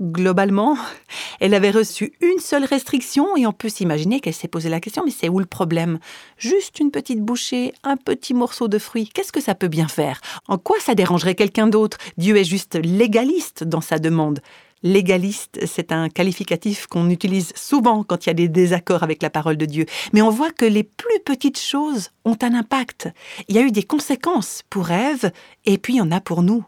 globalement, 0.00 0.76
elle 1.40 1.54
avait 1.54 1.70
reçu 1.70 2.12
une 2.20 2.38
seule 2.38 2.64
restriction 2.64 3.36
et 3.36 3.46
on 3.46 3.52
peut 3.52 3.68
s'imaginer 3.68 4.20
qu'elle 4.20 4.34
s'est 4.34 4.48
posé 4.48 4.68
la 4.68 4.80
question, 4.80 5.04
mais 5.04 5.10
c'est 5.10 5.28
où 5.28 5.38
le 5.38 5.46
problème? 5.46 5.98
Juste 6.36 6.80
une 6.80 6.90
petite 6.90 7.20
bouchée, 7.20 7.72
un 7.84 7.96
petit 7.96 8.34
morceau 8.34 8.68
de 8.68 8.78
fruit, 8.78 9.08
qu'est-ce 9.12 9.32
que 9.32 9.40
ça 9.40 9.54
peut 9.54 9.68
bien 9.68 9.88
faire? 9.88 10.20
En 10.46 10.58
quoi 10.58 10.78
ça 10.80 10.94
dérangerait 10.94 11.34
quelqu'un 11.34 11.66
d'autre? 11.66 11.98
Dieu 12.16 12.36
est 12.36 12.44
juste 12.44 12.78
légaliste 12.82 13.64
dans 13.64 13.80
sa 13.80 13.98
demande. 13.98 14.40
Légaliste, 14.84 15.58
c'est 15.66 15.90
un 15.90 16.08
qualificatif 16.08 16.86
qu'on 16.86 17.10
utilise 17.10 17.52
souvent 17.56 18.04
quand 18.04 18.24
il 18.24 18.28
y 18.28 18.30
a 18.30 18.34
des 18.34 18.48
désaccords 18.48 19.02
avec 19.02 19.22
la 19.22 19.30
parole 19.30 19.56
de 19.56 19.66
Dieu. 19.66 19.86
Mais 20.12 20.22
on 20.22 20.30
voit 20.30 20.52
que 20.52 20.64
les 20.64 20.84
plus 20.84 21.18
petites 21.24 21.58
choses 21.58 22.10
ont 22.24 22.38
un 22.42 22.54
impact. 22.54 23.08
Il 23.48 23.56
y 23.56 23.58
a 23.58 23.62
eu 23.62 23.72
des 23.72 23.82
conséquences 23.82 24.62
pour 24.70 24.92
Ève 24.92 25.32
et 25.64 25.78
puis 25.78 25.94
il 25.94 25.96
y 25.96 26.00
en 26.00 26.12
a 26.12 26.20
pour 26.20 26.42
nous. 26.42 26.64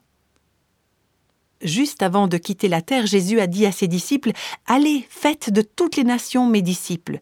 Juste 1.62 2.02
avant 2.02 2.26
de 2.26 2.38
quitter 2.38 2.68
la 2.68 2.80
terre, 2.80 3.06
Jésus 3.06 3.40
a 3.40 3.46
dit 3.46 3.66
à 3.66 3.72
ses 3.72 3.88
disciples 3.88 4.32
Allez, 4.66 5.06
faites 5.10 5.50
de 5.50 5.62
toutes 5.62 5.96
les 5.96 6.04
nations 6.04 6.46
mes 6.46 6.62
disciples. 6.62 7.20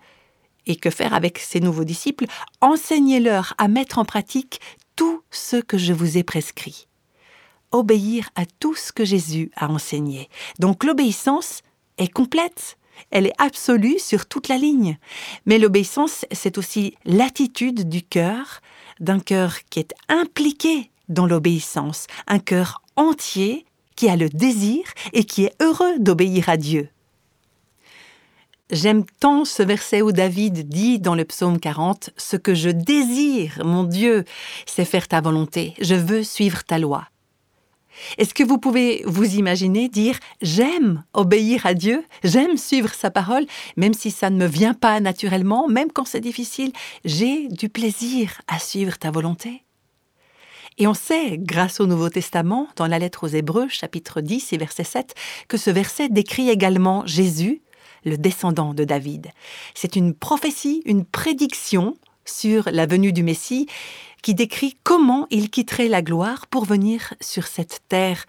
Et 0.67 0.77
que 0.77 0.91
faire 0.91 1.15
avec 1.15 1.39
ces 1.39 1.61
nouveaux 1.61 1.85
disciples? 1.85 2.27
Enseignez-leur 2.61 3.55
à 3.59 3.69
mettre 3.69 3.99
en 3.99 4.05
pratique 4.05 4.61
tout 4.97 5.23
ce 5.31 5.57
que 5.57 5.79
je 5.79 5.93
vous 5.93 6.19
ai 6.19 6.23
prescrit. 6.23 6.87
Obéir 7.73 8.31
à 8.35 8.45
tout 8.47 8.75
ce 8.75 8.93
que 8.93 9.05
Jésus 9.05 9.51
a 9.57 9.69
enseigné. 9.69 10.29
Donc 10.59 10.85
l'obéissance 10.85 11.63
est 11.97 12.13
complète, 12.13 12.79
elle 13.11 13.27
est 13.27 13.35
absolue 13.39 13.99
sur 13.99 14.27
toute 14.27 14.49
la 14.49 14.59
ligne. 14.59 14.99
Mais 15.47 15.59
l'obéissance, 15.59 16.25
c'est 16.33 16.59
aussi 16.59 16.95
l'attitude 17.05 17.89
du 17.89 18.03
cœur, 18.03 18.61
d'un 19.01 19.21
cœur 19.21 19.57
qui 19.71 19.81
est 19.81 19.95
impliqué 20.09 20.91
dans 21.09 21.27
l'obéissance, 21.27 22.07
un 22.27 22.39
cœur 22.39 22.83
entier 22.97 23.65
qui 23.99 24.09
a 24.09 24.15
le 24.15 24.29
désir 24.29 24.85
et 25.13 25.25
qui 25.25 25.47
est 25.47 25.61
heureux 25.61 25.99
d'obéir 25.99 26.49
à 26.49 26.57
Dieu. 26.57 26.89
J'aime 28.71 29.05
tant 29.19 29.45
ce 29.45 29.65
verset 29.65 30.03
où 30.03 30.13
David 30.13 30.69
dit 30.69 31.01
dans 31.01 31.17
le 31.17 31.25
psaume 31.25 31.59
40 31.59 32.11
Ce 32.17 32.37
que 32.37 32.55
je 32.55 32.71
désire, 32.71 33.61
mon 33.65 33.83
Dieu, 33.83 34.25
c'est 34.67 34.85
faire 34.85 35.09
ta 35.09 35.21
volonté, 35.21 35.75
je 35.81 35.97
veux 35.97 36.23
suivre 36.23 36.63
ta 36.63 36.79
loi. 36.79 37.09
Est-ce 38.19 38.35
que 38.35 38.45
vous 38.45 38.59
pouvez 38.59 39.03
vous 39.05 39.35
imaginer 39.35 39.89
dire 39.89 40.17
J'aime 40.43 41.03
obéir 41.13 41.67
à 41.67 41.75
Dieu, 41.75 42.05
j'aime 42.23 42.57
suivre 42.57 42.95
sa 42.95 43.11
parole, 43.11 43.47
même 43.77 43.95
si 43.95 44.13
ça 44.13 44.31
ne 44.31 44.37
me 44.37 44.47
vient 44.47 44.75
pas 44.75 45.01
naturellement, 45.01 45.67
même 45.67 45.91
quand 45.91 46.07
c'est 46.07 46.21
difficile, 46.21 46.71
j'ai 47.05 47.49
du 47.49 47.69
plaisir 47.69 48.43
à 48.47 48.61
suivre 48.61 48.97
ta 48.97 49.11
volonté 49.11 49.65
et 50.79 50.87
on 50.87 50.95
sait, 50.95 51.39
grâce 51.39 51.81
au 51.81 51.87
Nouveau 51.87 52.09
Testament, 52.09 52.69
dans 52.77 52.87
la 52.87 52.99
lettre 52.99 53.25
aux 53.25 53.29
Hébreux, 53.29 53.69
chapitre 53.69 54.21
10 54.21 54.53
et 54.53 54.57
verset 54.57 54.85
7, 54.85 55.15
que 55.49 55.57
ce 55.57 55.71
verset 55.71 56.09
décrit 56.09 56.49
également 56.49 57.05
Jésus, 57.05 57.63
le 58.05 58.17
descendant 58.17 58.75
de 58.75 58.85
David. 58.85 59.29
C'est 59.75 59.97
une 59.97 60.15
prophétie, 60.15 60.83
une 60.87 61.05
prédiction 61.05 61.97
sur 62.25 62.69
la 62.71 62.87
venue 62.87 63.13
du 63.13 63.25
Messie 63.25 63.67
qui 64.23 64.35
décrit 64.35 64.77
comment 64.85 65.27
il 65.31 65.51
quitterait 65.51 65.89
la 65.89 66.03
gloire 66.03 66.47
pour 66.47 66.65
venir 66.65 67.15
sur 67.21 67.47
cette 67.49 67.81
terre 67.89 68.25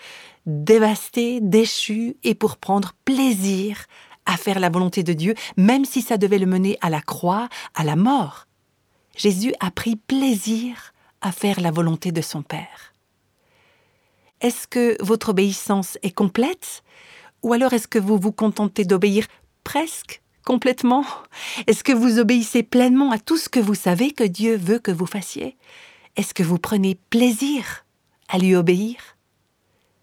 dévastée, 0.45 1.39
déchue, 1.41 2.17
et 2.23 2.33
pour 2.33 2.57
prendre 2.57 2.93
plaisir 3.05 3.85
à 4.25 4.37
faire 4.37 4.59
la 4.59 4.69
volonté 4.69 5.03
de 5.03 5.13
Dieu, 5.13 5.35
même 5.57 5.85
si 5.85 6.01
ça 6.01 6.17
devait 6.17 6.39
le 6.39 6.45
mener 6.45 6.77
à 6.81 6.89
la 6.89 7.01
croix, 7.01 7.49
à 7.75 7.83
la 7.83 7.95
mort. 7.95 8.47
Jésus 9.15 9.53
a 9.59 9.69
pris 9.69 9.95
plaisir 9.95 10.93
à 11.21 11.31
faire 11.31 11.59
la 11.59 11.71
volonté 11.71 12.11
de 12.11 12.21
son 12.21 12.41
Père. 12.41 12.93
Est-ce 14.41 14.67
que 14.67 14.95
votre 15.03 15.29
obéissance 15.29 15.97
est 16.01 16.11
complète? 16.11 16.83
Ou 17.43 17.53
alors 17.53 17.73
est-ce 17.73 17.87
que 17.87 17.99
vous 17.99 18.17
vous 18.17 18.31
contentez 18.31 18.85
d'obéir 18.85 19.25
presque 19.63 20.21
complètement? 20.45 21.05
Est-ce 21.67 21.83
que 21.83 21.91
vous 21.91 22.19
obéissez 22.19 22.63
pleinement 22.63 23.11
à 23.11 23.19
tout 23.19 23.37
ce 23.37 23.49
que 23.49 23.59
vous 23.59 23.75
savez 23.75 24.11
que 24.11 24.23
Dieu 24.23 24.55
veut 24.55 24.79
que 24.79 24.91
vous 24.91 25.05
fassiez? 25.05 25.57
Est-ce 26.15 26.33
que 26.33 26.43
vous 26.43 26.57
prenez 26.57 26.95
plaisir 27.09 27.85
à 28.29 28.37
lui 28.37 28.55
obéir? 28.55 28.95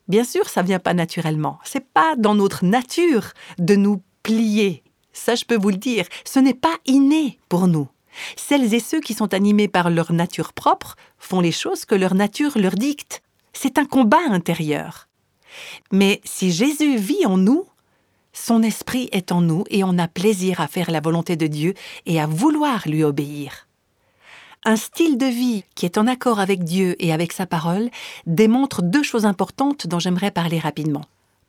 Bien 0.08 0.24
sûr, 0.24 0.48
ça 0.48 0.62
vient 0.62 0.78
pas 0.78 0.94
naturellement. 0.94 1.58
C'est 1.64 1.84
pas 1.84 2.14
dans 2.16 2.34
notre 2.34 2.64
nature 2.64 3.32
de 3.58 3.74
nous 3.74 4.02
plier. 4.22 4.82
Ça, 5.12 5.34
je 5.34 5.44
peux 5.44 5.56
vous 5.56 5.70
le 5.70 5.76
dire. 5.76 6.06
Ce 6.24 6.38
n'est 6.38 6.54
pas 6.54 6.76
inné 6.84 7.38
pour 7.48 7.66
nous. 7.66 7.88
Celles 8.36 8.74
et 8.74 8.80
ceux 8.80 9.00
qui 9.00 9.14
sont 9.14 9.34
animés 9.34 9.68
par 9.68 9.90
leur 9.90 10.12
nature 10.12 10.52
propre 10.52 10.96
font 11.18 11.40
les 11.40 11.52
choses 11.52 11.84
que 11.84 11.94
leur 11.94 12.14
nature 12.14 12.56
leur 12.56 12.74
dicte. 12.74 13.22
C'est 13.52 13.78
un 13.78 13.84
combat 13.84 14.22
intérieur. 14.30 15.08
Mais 15.92 16.20
si 16.24 16.52
Jésus 16.52 16.96
vit 16.96 17.26
en 17.26 17.38
nous, 17.38 17.66
son 18.32 18.62
esprit 18.62 19.08
est 19.12 19.32
en 19.32 19.40
nous 19.40 19.64
et 19.70 19.82
on 19.82 19.98
a 19.98 20.08
plaisir 20.08 20.60
à 20.60 20.68
faire 20.68 20.90
la 20.90 21.00
volonté 21.00 21.36
de 21.36 21.46
Dieu 21.46 21.74
et 22.04 22.20
à 22.20 22.26
vouloir 22.26 22.82
lui 22.86 23.02
obéir. 23.02 23.66
Un 24.64 24.76
style 24.76 25.16
de 25.16 25.26
vie 25.26 25.64
qui 25.74 25.86
est 25.86 25.96
en 25.96 26.06
accord 26.06 26.40
avec 26.40 26.64
Dieu 26.64 26.96
et 26.98 27.12
avec 27.12 27.32
sa 27.32 27.46
parole 27.46 27.88
démontre 28.26 28.82
deux 28.82 29.02
choses 29.02 29.24
importantes 29.24 29.86
dont 29.86 29.98
j'aimerais 29.98 30.30
parler 30.30 30.58
rapidement. 30.58 31.04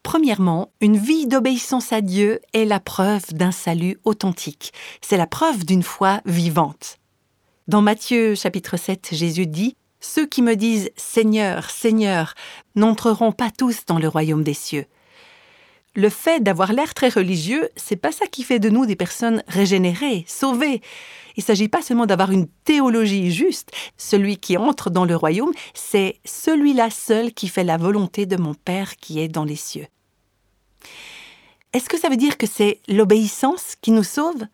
Premièrement, 0.07 0.71
une 0.79 0.95
vie 0.95 1.27
d'obéissance 1.27 1.91
à 1.91 1.99
Dieu 1.99 2.39
est 2.53 2.63
la 2.63 2.79
preuve 2.79 3.33
d'un 3.33 3.51
salut 3.51 3.99
authentique. 4.05 4.71
C'est 5.01 5.17
la 5.17 5.27
preuve 5.27 5.65
d'une 5.65 5.83
foi 5.83 6.21
vivante. 6.23 6.97
Dans 7.67 7.81
Matthieu 7.81 8.33
chapitre 8.33 8.77
7, 8.77 9.09
Jésus 9.11 9.47
dit 9.47 9.75
Ceux 9.99 10.25
qui 10.25 10.41
me 10.41 10.55
disent 10.55 10.91
Seigneur, 10.95 11.69
Seigneur, 11.69 12.35
n'entreront 12.75 13.33
pas 13.33 13.51
tous 13.51 13.85
dans 13.85 13.99
le 13.99 14.07
royaume 14.07 14.45
des 14.45 14.53
cieux. 14.53 14.85
Le 15.93 16.07
fait 16.07 16.41
d'avoir 16.41 16.71
l'air 16.71 16.93
très 16.93 17.09
religieux, 17.09 17.67
c'est 17.75 17.97
pas 17.97 18.13
ça 18.13 18.27
qui 18.27 18.43
fait 18.43 18.59
de 18.59 18.69
nous 18.69 18.85
des 18.85 18.95
personnes 18.95 19.43
régénérées, 19.49 20.23
sauvées. 20.25 20.79
Il 21.35 21.43
s'agit 21.43 21.67
pas 21.67 21.81
seulement 21.81 22.05
d'avoir 22.05 22.31
une 22.31 22.47
théologie 22.63 23.29
juste. 23.29 23.71
Celui 23.97 24.37
qui 24.37 24.55
entre 24.55 24.89
dans 24.89 25.03
le 25.03 25.17
royaume, 25.17 25.51
c'est 25.73 26.21
celui-là 26.23 26.91
seul 26.91 27.33
qui 27.33 27.49
fait 27.49 27.65
la 27.65 27.75
volonté 27.75 28.25
de 28.25 28.37
mon 28.37 28.53
Père 28.53 28.95
qui 28.95 29.19
est 29.19 29.27
dans 29.27 29.43
les 29.43 29.57
cieux. 29.57 29.87
Est-ce 31.73 31.89
que 31.89 31.99
ça 31.99 32.09
veut 32.09 32.17
dire 32.17 32.37
que 32.37 32.47
c'est 32.47 32.79
l'obéissance 32.87 33.75
qui 33.81 33.91
nous 33.91 34.03
sauve? 34.03 34.45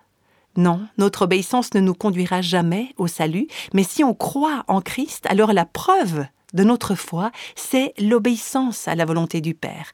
Non, 0.56 0.82
notre 0.98 1.24
obéissance 1.24 1.74
ne 1.74 1.80
nous 1.80 1.94
conduira 1.94 2.42
jamais 2.42 2.90
au 2.98 3.08
salut, 3.08 3.48
mais 3.74 3.84
si 3.84 4.04
on 4.04 4.14
croit 4.14 4.64
en 4.68 4.82
Christ, 4.82 5.26
alors 5.28 5.54
la 5.54 5.66
preuve 5.66 6.26
de 6.54 6.64
notre 6.64 6.96
foi, 6.96 7.32
c'est 7.56 7.94
l'obéissance 8.00 8.88
à 8.88 8.96
la 8.96 9.06
volonté 9.06 9.42
du 9.42 9.56
Père. 9.56 9.94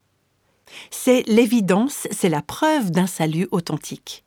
C'est 0.91 1.23
l'évidence, 1.27 2.07
c'est 2.11 2.29
la 2.29 2.41
preuve 2.41 2.91
d'un 2.91 3.07
salut 3.07 3.47
authentique. 3.51 4.23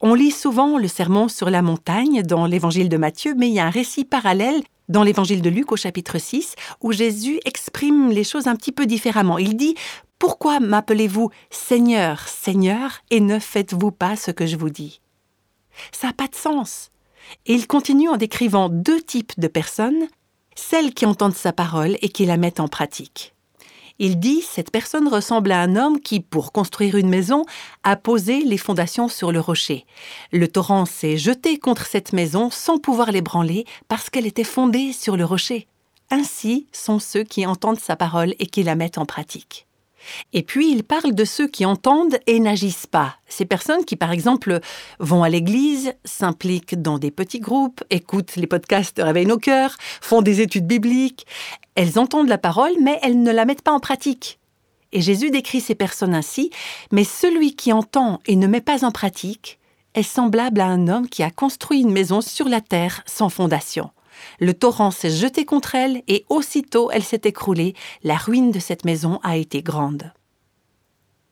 On 0.00 0.14
lit 0.14 0.30
souvent 0.30 0.78
le 0.78 0.88
sermon 0.88 1.28
sur 1.28 1.50
la 1.50 1.62
montagne 1.62 2.22
dans 2.22 2.46
l'évangile 2.46 2.88
de 2.88 2.96
Matthieu, 2.96 3.34
mais 3.36 3.48
il 3.48 3.54
y 3.54 3.60
a 3.60 3.66
un 3.66 3.70
récit 3.70 4.04
parallèle 4.04 4.62
dans 4.88 5.04
l'évangile 5.04 5.42
de 5.42 5.50
Luc 5.50 5.70
au 5.70 5.76
chapitre 5.76 6.18
6 6.18 6.56
où 6.80 6.92
Jésus 6.92 7.40
exprime 7.44 8.10
les 8.10 8.24
choses 8.24 8.48
un 8.48 8.56
petit 8.56 8.72
peu 8.72 8.86
différemment. 8.86 9.38
Il 9.38 9.56
dit 9.56 9.76
pourquoi 10.22 10.60
m'appelez-vous 10.60 11.30
Seigneur, 11.50 12.28
Seigneur, 12.28 13.00
et 13.10 13.18
ne 13.18 13.40
faites-vous 13.40 13.90
pas 13.90 14.14
ce 14.14 14.30
que 14.30 14.46
je 14.46 14.56
vous 14.56 14.70
dis? 14.70 15.00
Ça 15.90 16.06
n'a 16.06 16.12
pas 16.12 16.28
de 16.28 16.36
sens. 16.36 16.92
Et 17.44 17.54
il 17.54 17.66
continue 17.66 18.08
en 18.08 18.16
décrivant 18.16 18.68
deux 18.68 19.02
types 19.02 19.32
de 19.40 19.48
personnes, 19.48 20.06
celles 20.54 20.94
qui 20.94 21.06
entendent 21.06 21.34
sa 21.34 21.52
parole 21.52 21.96
et 22.02 22.08
qui 22.08 22.24
la 22.24 22.36
mettent 22.36 22.60
en 22.60 22.68
pratique. 22.68 23.34
Il 23.98 24.20
dit 24.20 24.42
Cette 24.42 24.70
personne 24.70 25.08
ressemble 25.08 25.50
à 25.50 25.60
un 25.60 25.74
homme 25.74 25.98
qui, 25.98 26.20
pour 26.20 26.52
construire 26.52 26.94
une 26.94 27.08
maison, 27.08 27.44
a 27.82 27.96
posé 27.96 28.44
les 28.44 28.58
fondations 28.58 29.08
sur 29.08 29.32
le 29.32 29.40
rocher. 29.40 29.86
Le 30.30 30.46
torrent 30.46 30.86
s'est 30.86 31.16
jeté 31.16 31.58
contre 31.58 31.84
cette 31.84 32.12
maison 32.12 32.48
sans 32.48 32.78
pouvoir 32.78 33.10
l'ébranler 33.10 33.64
parce 33.88 34.08
qu'elle 34.08 34.28
était 34.28 34.44
fondée 34.44 34.92
sur 34.92 35.16
le 35.16 35.24
rocher. 35.24 35.66
Ainsi 36.12 36.68
sont 36.70 37.00
ceux 37.00 37.24
qui 37.24 37.44
entendent 37.44 37.80
sa 37.80 37.96
parole 37.96 38.36
et 38.38 38.46
qui 38.46 38.62
la 38.62 38.76
mettent 38.76 38.98
en 38.98 39.04
pratique. 39.04 39.66
Et 40.32 40.42
puis 40.42 40.70
il 40.70 40.84
parle 40.84 41.14
de 41.14 41.24
ceux 41.24 41.48
qui 41.48 41.64
entendent 41.64 42.18
et 42.26 42.40
n'agissent 42.40 42.86
pas. 42.86 43.16
Ces 43.26 43.44
personnes 43.44 43.84
qui, 43.84 43.96
par 43.96 44.12
exemple, 44.12 44.60
vont 44.98 45.22
à 45.22 45.28
l'église, 45.28 45.94
s'impliquent 46.04 46.80
dans 46.80 46.98
des 46.98 47.10
petits 47.10 47.40
groupes, 47.40 47.82
écoutent 47.90 48.36
les 48.36 48.46
podcasts 48.46 48.96
de 48.96 49.02
Réveil 49.02 49.26
nos 49.26 49.38
cœurs, 49.38 49.76
font 50.00 50.22
des 50.22 50.40
études 50.40 50.66
bibliques. 50.66 51.26
Elles 51.74 51.98
entendent 51.98 52.28
la 52.28 52.38
parole, 52.38 52.72
mais 52.80 52.98
elles 53.02 53.22
ne 53.22 53.32
la 53.32 53.44
mettent 53.44 53.62
pas 53.62 53.72
en 53.72 53.80
pratique. 53.80 54.38
Et 54.92 55.00
Jésus 55.00 55.30
décrit 55.30 55.60
ces 55.60 55.74
personnes 55.74 56.14
ainsi, 56.14 56.50
mais 56.90 57.04
celui 57.04 57.56
qui 57.56 57.72
entend 57.72 58.20
et 58.26 58.36
ne 58.36 58.46
met 58.46 58.60
pas 58.60 58.84
en 58.84 58.92
pratique 58.92 59.58
est 59.94 60.02
semblable 60.02 60.60
à 60.60 60.66
un 60.66 60.88
homme 60.88 61.08
qui 61.08 61.22
a 61.22 61.30
construit 61.30 61.80
une 61.80 61.92
maison 61.92 62.20
sur 62.20 62.48
la 62.48 62.60
terre 62.60 63.02
sans 63.06 63.28
fondation. 63.28 63.90
Le 64.40 64.54
torrent 64.54 64.90
s'est 64.90 65.10
jeté 65.10 65.44
contre 65.44 65.74
elle 65.74 66.02
et 66.08 66.24
aussitôt 66.28 66.90
elle 66.90 67.02
s'est 67.02 67.22
écroulée. 67.24 67.74
La 68.02 68.16
ruine 68.16 68.50
de 68.50 68.58
cette 68.58 68.84
maison 68.84 69.20
a 69.22 69.36
été 69.36 69.62
grande. 69.62 70.12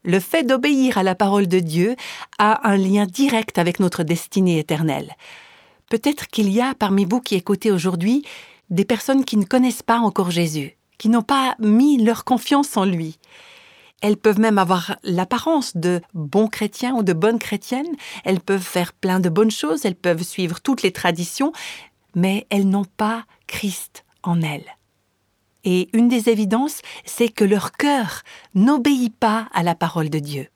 Le 0.03 0.19
fait 0.19 0.45
d'obéir 0.45 0.97
à 0.97 1.03
la 1.03 1.15
parole 1.15 1.47
de 1.47 1.59
Dieu 1.59 1.95
a 2.39 2.69
un 2.69 2.77
lien 2.77 3.07
direct 3.07 3.59
avec 3.59 3.81
notre 3.81 4.03
destinée 4.03 4.59
éternelle. 4.59 5.15
Peut-être 5.91 6.29
qu'il 6.29 6.51
y 6.51 6.61
a 6.61 6.75
parmi 6.75 7.05
vous 7.05 7.21
qui 7.21 7.35
écoutez 7.35 7.71
aujourd'hui 7.71 8.25
des 8.71 8.85
personnes 8.85 9.25
qui 9.25 9.37
ne 9.37 9.45
connaissent 9.45 9.83
pas 9.83 9.99
encore 9.99 10.31
Jésus, 10.31 10.79
qui 10.97 11.09
n'ont 11.09 11.23
pas 11.23 11.55
mis 11.59 12.03
leur 12.03 12.25
confiance 12.25 12.77
en 12.77 12.85
lui. 12.85 13.19
Elles 14.01 14.17
peuvent 14.17 14.41
même 14.41 14.57
avoir 14.57 14.97
l'apparence 15.03 15.77
de 15.77 16.01
bons 16.15 16.47
chrétiens 16.47 16.95
ou 16.95 17.03
de 17.03 17.13
bonnes 17.13 17.39
chrétiennes, 17.39 17.95
elles 18.25 18.41
peuvent 18.41 18.63
faire 18.63 18.95
plein 18.95 19.21
de 19.21 19.29
bonnes 19.29 19.51
choses, 19.51 19.85
elles 19.85 19.95
peuvent 19.95 20.23
suivre 20.23 20.61
toutes 20.61 20.83
les 20.83 20.93
traditions, 20.93 21.53
mais 22.15 22.47
elles 22.51 22.69
n'ont 22.69 22.85
pas 22.85 23.25
Christ 23.47 24.05
en 24.23 24.43
elles. 24.43 24.77
Et 25.65 25.89
une 25.93 26.09
des 26.09 26.29
évidences, 26.29 26.81
c'est 27.05 27.29
que 27.29 27.45
leur 27.45 27.73
cœur 27.73 28.23
n'obéit 28.55 29.15
pas 29.15 29.49
à 29.53 29.63
la 29.63 29.75
parole 29.75 30.09
de 30.09 30.19
Dieu. 30.19 30.49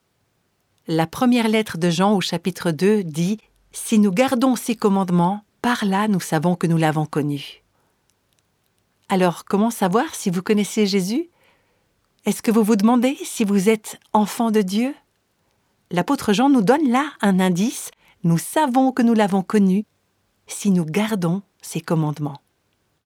La 0.87 1.07
première 1.07 1.49
lettre 1.49 1.79
de 1.79 1.91
Jean 1.91 2.15
au 2.15 2.21
chapitre 2.21 2.71
2 2.71 3.05
dit 3.05 3.39
Si 3.73 3.99
nous 3.99 4.13
gardons 4.13 4.57
ses 4.57 4.77
commandements, 4.77 5.43
par 5.63 5.85
là 5.85 6.09
nous 6.09 6.21
savons 6.21 6.57
que 6.57 6.67
nous 6.67 6.77
l'avons 6.77 7.07
connu. 7.07 7.63
Alors, 9.09 9.45
comment 9.45 9.71
savoir 9.71 10.15
si 10.15 10.31
vous 10.31 10.43
connaissez 10.43 10.87
Jésus? 10.87 11.29
Est-ce 12.25 12.41
que 12.41 12.51
vous 12.51 12.63
vous 12.63 12.77
demandez 12.77 13.17
si 13.23 13.45
vous 13.45 13.69
êtes 13.69 13.99
enfant 14.15 14.51
de 14.51 14.63
Dieu? 14.63 14.95
L'apôtre 15.91 16.33
Jean 16.33 16.49
nous 16.49 16.63
donne 16.63 16.91
là 16.91 17.13
un 17.21 17.39
indice. 17.39 17.91
Nous 18.23 18.39
savons 18.39 18.93
que 18.93 19.03
nous 19.03 19.13
l'avons 19.13 19.43
connu 19.43 19.85
si 20.47 20.71
nous 20.71 20.85
gardons 20.85 21.43
ses 21.63 21.81
commandements. 21.81 22.41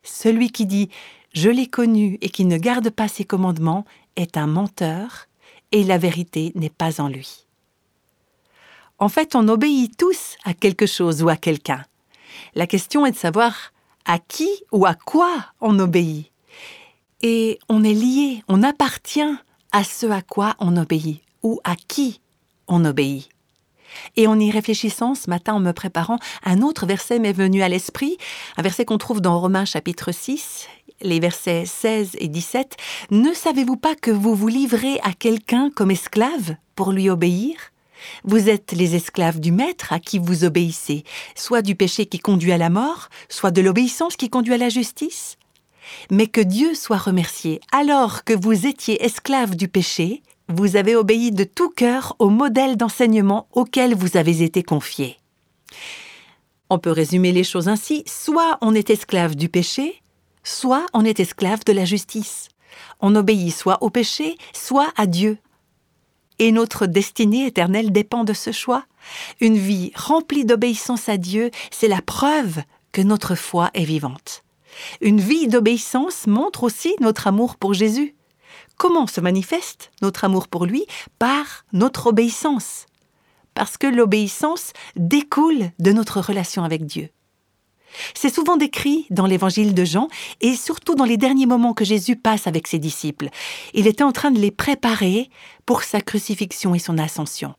Celui 0.02 0.50
qui 0.50 0.66
dit 0.66 0.88
Je 1.32 1.50
l'ai 1.50 1.66
connu 1.66 2.18
et 2.20 2.28
qui 2.28 2.44
ne 2.44 2.58
garde 2.58 2.90
pas 2.90 3.08
ses 3.08 3.24
commandements 3.24 3.84
est 4.16 4.36
un 4.36 4.46
menteur, 4.46 5.26
et 5.70 5.84
la 5.84 5.98
vérité 5.98 6.52
n'est 6.54 6.70
pas 6.70 7.00
en 7.00 7.08
lui. 7.08 7.46
En 8.98 9.08
fait, 9.08 9.34
on 9.34 9.48
obéit 9.48 9.96
tous 9.96 10.36
à 10.44 10.54
quelque 10.54 10.86
chose 10.86 11.22
ou 11.22 11.28
à 11.28 11.36
quelqu'un. 11.36 11.84
La 12.54 12.66
question 12.66 13.06
est 13.06 13.12
de 13.12 13.16
savoir 13.16 13.72
à 14.04 14.18
qui 14.18 14.48
ou 14.72 14.86
à 14.86 14.94
quoi 14.94 15.46
on 15.60 15.78
obéit. 15.78 16.32
Et 17.20 17.58
on 17.68 17.84
est 17.84 17.94
lié, 17.94 18.42
on 18.48 18.62
appartient 18.62 19.36
à 19.72 19.84
ce 19.84 20.06
à 20.06 20.22
quoi 20.22 20.56
on 20.58 20.76
obéit 20.76 21.20
ou 21.42 21.60
à 21.64 21.76
qui 21.76 22.20
on 22.66 22.84
obéit. 22.84 23.28
Et 24.16 24.26
en 24.26 24.38
y 24.38 24.50
réfléchissant 24.50 25.14
ce 25.14 25.30
matin 25.30 25.54
en 25.54 25.60
me 25.60 25.72
préparant, 25.72 26.18
un 26.44 26.62
autre 26.62 26.86
verset 26.86 27.18
m'est 27.18 27.32
venu 27.32 27.62
à 27.62 27.68
l'esprit, 27.68 28.18
un 28.56 28.62
verset 28.62 28.84
qu'on 28.84 28.98
trouve 28.98 29.20
dans 29.20 29.38
Romains 29.38 29.64
chapitre 29.64 30.12
6, 30.12 30.68
les 31.00 31.20
versets 31.20 31.64
16 31.66 32.16
et 32.18 32.28
17. 32.28 32.76
Ne 33.10 33.32
savez-vous 33.32 33.76
pas 33.76 33.94
que 33.94 34.10
vous 34.10 34.34
vous 34.34 34.48
livrez 34.48 34.98
à 35.02 35.12
quelqu'un 35.12 35.70
comme 35.74 35.90
esclave 35.90 36.56
pour 36.74 36.92
lui 36.92 37.10
obéir? 37.10 37.56
Vous 38.24 38.48
êtes 38.48 38.72
les 38.72 38.94
esclaves 38.94 39.40
du 39.40 39.52
Maître 39.52 39.92
à 39.92 39.98
qui 39.98 40.18
vous 40.18 40.44
obéissez, 40.44 41.04
soit 41.34 41.62
du 41.62 41.74
péché 41.74 42.06
qui 42.06 42.18
conduit 42.18 42.52
à 42.52 42.58
la 42.58 42.70
mort, 42.70 43.08
soit 43.28 43.50
de 43.50 43.60
l'obéissance 43.60 44.16
qui 44.16 44.30
conduit 44.30 44.54
à 44.54 44.58
la 44.58 44.68
justice. 44.68 45.36
Mais 46.10 46.26
que 46.26 46.40
Dieu 46.40 46.74
soit 46.74 46.98
remercié, 46.98 47.60
alors 47.72 48.24
que 48.24 48.34
vous 48.34 48.66
étiez 48.66 49.02
esclaves 49.04 49.56
du 49.56 49.68
péché, 49.68 50.22
vous 50.48 50.76
avez 50.76 50.96
obéi 50.96 51.30
de 51.30 51.44
tout 51.44 51.70
cœur 51.70 52.16
au 52.18 52.30
modèle 52.30 52.76
d'enseignement 52.76 53.48
auquel 53.52 53.94
vous 53.94 54.16
avez 54.16 54.42
été 54.42 54.62
confiés. 54.62 55.18
On 56.70 56.78
peut 56.78 56.90
résumer 56.90 57.32
les 57.32 57.44
choses 57.44 57.68
ainsi, 57.68 58.02
soit 58.06 58.58
on 58.60 58.74
est 58.74 58.90
esclave 58.90 59.36
du 59.36 59.48
péché, 59.48 60.02
soit 60.42 60.86
on 60.92 61.04
est 61.04 61.20
esclave 61.20 61.64
de 61.64 61.72
la 61.72 61.84
justice. 61.84 62.48
On 63.00 63.14
obéit 63.14 63.54
soit 63.54 63.82
au 63.82 63.90
péché, 63.90 64.36
soit 64.52 64.92
à 64.96 65.06
Dieu. 65.06 65.38
Et 66.38 66.52
notre 66.52 66.86
destinée 66.86 67.46
éternelle 67.46 67.90
dépend 67.90 68.24
de 68.24 68.32
ce 68.32 68.52
choix. 68.52 68.84
Une 69.40 69.56
vie 69.56 69.92
remplie 69.94 70.44
d'obéissance 70.44 71.08
à 71.08 71.16
Dieu, 71.16 71.50
c'est 71.70 71.88
la 71.88 72.02
preuve 72.02 72.62
que 72.92 73.02
notre 73.02 73.34
foi 73.34 73.70
est 73.74 73.84
vivante. 73.84 74.44
Une 75.00 75.20
vie 75.20 75.48
d'obéissance 75.48 76.26
montre 76.26 76.62
aussi 76.62 76.94
notre 77.00 77.26
amour 77.26 77.56
pour 77.56 77.74
Jésus. 77.74 78.14
Comment 78.78 79.08
se 79.08 79.20
manifeste 79.20 79.90
notre 80.02 80.24
amour 80.24 80.46
pour 80.46 80.64
lui 80.64 80.86
Par 81.18 81.66
notre 81.72 82.06
obéissance. 82.06 82.86
Parce 83.54 83.76
que 83.76 83.88
l'obéissance 83.88 84.72
découle 84.94 85.72
de 85.80 85.92
notre 85.92 86.20
relation 86.20 86.62
avec 86.62 86.86
Dieu. 86.86 87.10
C'est 88.14 88.32
souvent 88.32 88.56
décrit 88.56 89.06
dans 89.10 89.26
l'évangile 89.26 89.74
de 89.74 89.84
Jean 89.84 90.06
et 90.40 90.54
surtout 90.54 90.94
dans 90.94 91.04
les 91.04 91.16
derniers 91.16 91.46
moments 91.46 91.74
que 91.74 91.84
Jésus 91.84 92.14
passe 92.14 92.46
avec 92.46 92.68
ses 92.68 92.78
disciples. 92.78 93.30
Il 93.74 93.88
était 93.88 94.04
en 94.04 94.12
train 94.12 94.30
de 94.30 94.38
les 94.38 94.52
préparer 94.52 95.28
pour 95.66 95.82
sa 95.82 96.00
crucifixion 96.00 96.72
et 96.72 96.78
son 96.78 96.98
ascension. 96.98 97.54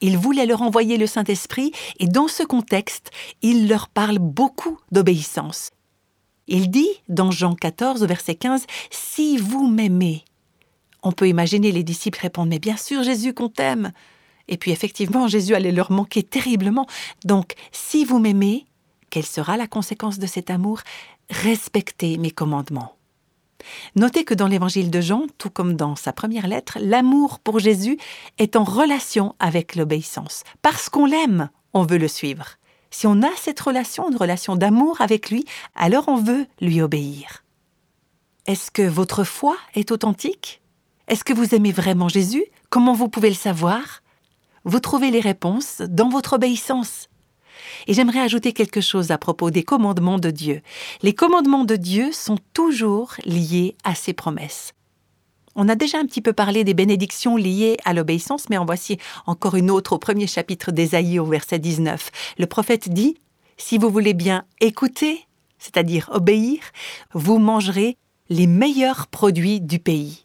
Il 0.00 0.16
voulait 0.16 0.46
leur 0.46 0.62
envoyer 0.62 0.96
le 0.96 1.08
Saint-Esprit 1.08 1.72
et 1.98 2.06
dans 2.06 2.28
ce 2.28 2.44
contexte, 2.44 3.10
il 3.42 3.68
leur 3.68 3.88
parle 3.88 4.18
beaucoup 4.18 4.78
d'obéissance. 4.92 5.70
Il 6.50 6.68
dit, 6.68 6.90
dans 7.08 7.30
Jean 7.30 7.54
14, 7.54 8.04
verset 8.04 8.34
15, 8.34 8.66
Si 8.90 9.38
vous 9.38 9.68
m'aimez, 9.68 10.24
on 11.04 11.12
peut 11.12 11.28
imaginer 11.28 11.70
les 11.70 11.84
disciples 11.84 12.18
répondre, 12.20 12.50
mais 12.50 12.58
bien 12.58 12.76
sûr 12.76 13.04
Jésus 13.04 13.32
qu'on 13.32 13.48
t'aime. 13.48 13.92
Et 14.48 14.56
puis 14.56 14.72
effectivement, 14.72 15.28
Jésus 15.28 15.54
allait 15.54 15.70
leur 15.70 15.92
manquer 15.92 16.24
terriblement. 16.24 16.88
Donc, 17.24 17.54
si 17.70 18.04
vous 18.04 18.18
m'aimez, 18.18 18.66
quelle 19.10 19.24
sera 19.24 19.56
la 19.56 19.68
conséquence 19.68 20.18
de 20.18 20.26
cet 20.26 20.50
amour? 20.50 20.80
Respectez 21.30 22.18
mes 22.18 22.32
commandements. 22.32 22.96
Notez 23.94 24.24
que 24.24 24.34
dans 24.34 24.48
l'évangile 24.48 24.90
de 24.90 25.00
Jean, 25.00 25.26
tout 25.38 25.50
comme 25.50 25.76
dans 25.76 25.94
sa 25.94 26.12
première 26.12 26.48
lettre, 26.48 26.78
l'amour 26.80 27.38
pour 27.38 27.60
Jésus 27.60 27.96
est 28.38 28.56
en 28.56 28.64
relation 28.64 29.36
avec 29.38 29.76
l'obéissance. 29.76 30.42
Parce 30.62 30.88
qu'on 30.88 31.06
l'aime, 31.06 31.48
on 31.74 31.84
veut 31.84 31.98
le 31.98 32.08
suivre. 32.08 32.56
Si 32.90 33.06
on 33.06 33.22
a 33.22 33.30
cette 33.36 33.60
relation, 33.60 34.10
une 34.10 34.16
relation 34.16 34.56
d'amour 34.56 35.00
avec 35.00 35.30
lui, 35.30 35.44
alors 35.74 36.08
on 36.08 36.16
veut 36.16 36.46
lui 36.60 36.82
obéir. 36.82 37.44
Est-ce 38.46 38.70
que 38.70 38.82
votre 38.82 39.24
foi 39.24 39.56
est 39.74 39.92
authentique? 39.92 40.60
Est-ce 41.06 41.24
que 41.24 41.32
vous 41.32 41.54
aimez 41.54 41.72
vraiment 41.72 42.08
Jésus? 42.08 42.44
Comment 42.68 42.94
vous 42.94 43.08
pouvez 43.08 43.28
le 43.28 43.34
savoir? 43.34 44.02
Vous 44.64 44.80
trouvez 44.80 45.10
les 45.10 45.20
réponses 45.20 45.82
dans 45.88 46.08
votre 46.08 46.34
obéissance. 46.34 47.08
Et 47.86 47.94
j'aimerais 47.94 48.20
ajouter 48.20 48.52
quelque 48.52 48.80
chose 48.80 49.10
à 49.10 49.18
propos 49.18 49.50
des 49.50 49.62
commandements 49.62 50.18
de 50.18 50.30
Dieu. 50.30 50.62
Les 51.02 51.14
commandements 51.14 51.64
de 51.64 51.76
Dieu 51.76 52.12
sont 52.12 52.38
toujours 52.52 53.14
liés 53.24 53.76
à 53.84 53.94
ses 53.94 54.12
promesses. 54.12 54.72
On 55.56 55.68
a 55.68 55.74
déjà 55.74 55.98
un 55.98 56.06
petit 56.06 56.22
peu 56.22 56.32
parlé 56.32 56.64
des 56.64 56.74
bénédictions 56.74 57.36
liées 57.36 57.76
à 57.84 57.92
l'obéissance, 57.92 58.48
mais 58.48 58.56
en 58.56 58.64
voici 58.64 58.98
encore 59.26 59.56
une 59.56 59.70
autre 59.70 59.94
au 59.94 59.98
premier 59.98 60.26
chapitre 60.26 60.70
d'Ésaïe 60.70 61.18
au 61.18 61.24
verset 61.24 61.58
19. 61.58 62.10
Le 62.38 62.46
prophète 62.46 62.88
dit 62.88 63.16
Si 63.56 63.76
vous 63.76 63.90
voulez 63.90 64.14
bien 64.14 64.44
écouter, 64.60 65.26
c'est-à-dire 65.58 66.08
obéir, 66.12 66.60
vous 67.12 67.38
mangerez 67.38 67.96
les 68.28 68.46
meilleurs 68.46 69.08
produits 69.08 69.60
du 69.60 69.80
pays. 69.80 70.24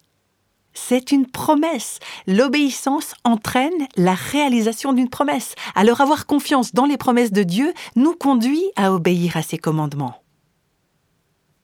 C'est 0.73 1.11
une 1.11 1.25
promesse. 1.25 1.99
L'obéissance 2.27 3.13
entraîne 3.23 3.88
la 3.95 4.13
réalisation 4.13 4.93
d'une 4.93 5.09
promesse. 5.09 5.55
Alors 5.73 6.01
avoir 6.01 6.27
confiance 6.27 6.73
dans 6.73 6.85
les 6.85 6.97
promesses 6.97 7.31
de 7.31 7.43
Dieu 7.43 7.73
nous 7.95 8.13
conduit 8.13 8.63
à 8.75 8.93
obéir 8.93 9.38
à 9.38 9.41
ses 9.41 9.57
commandements. 9.57 10.24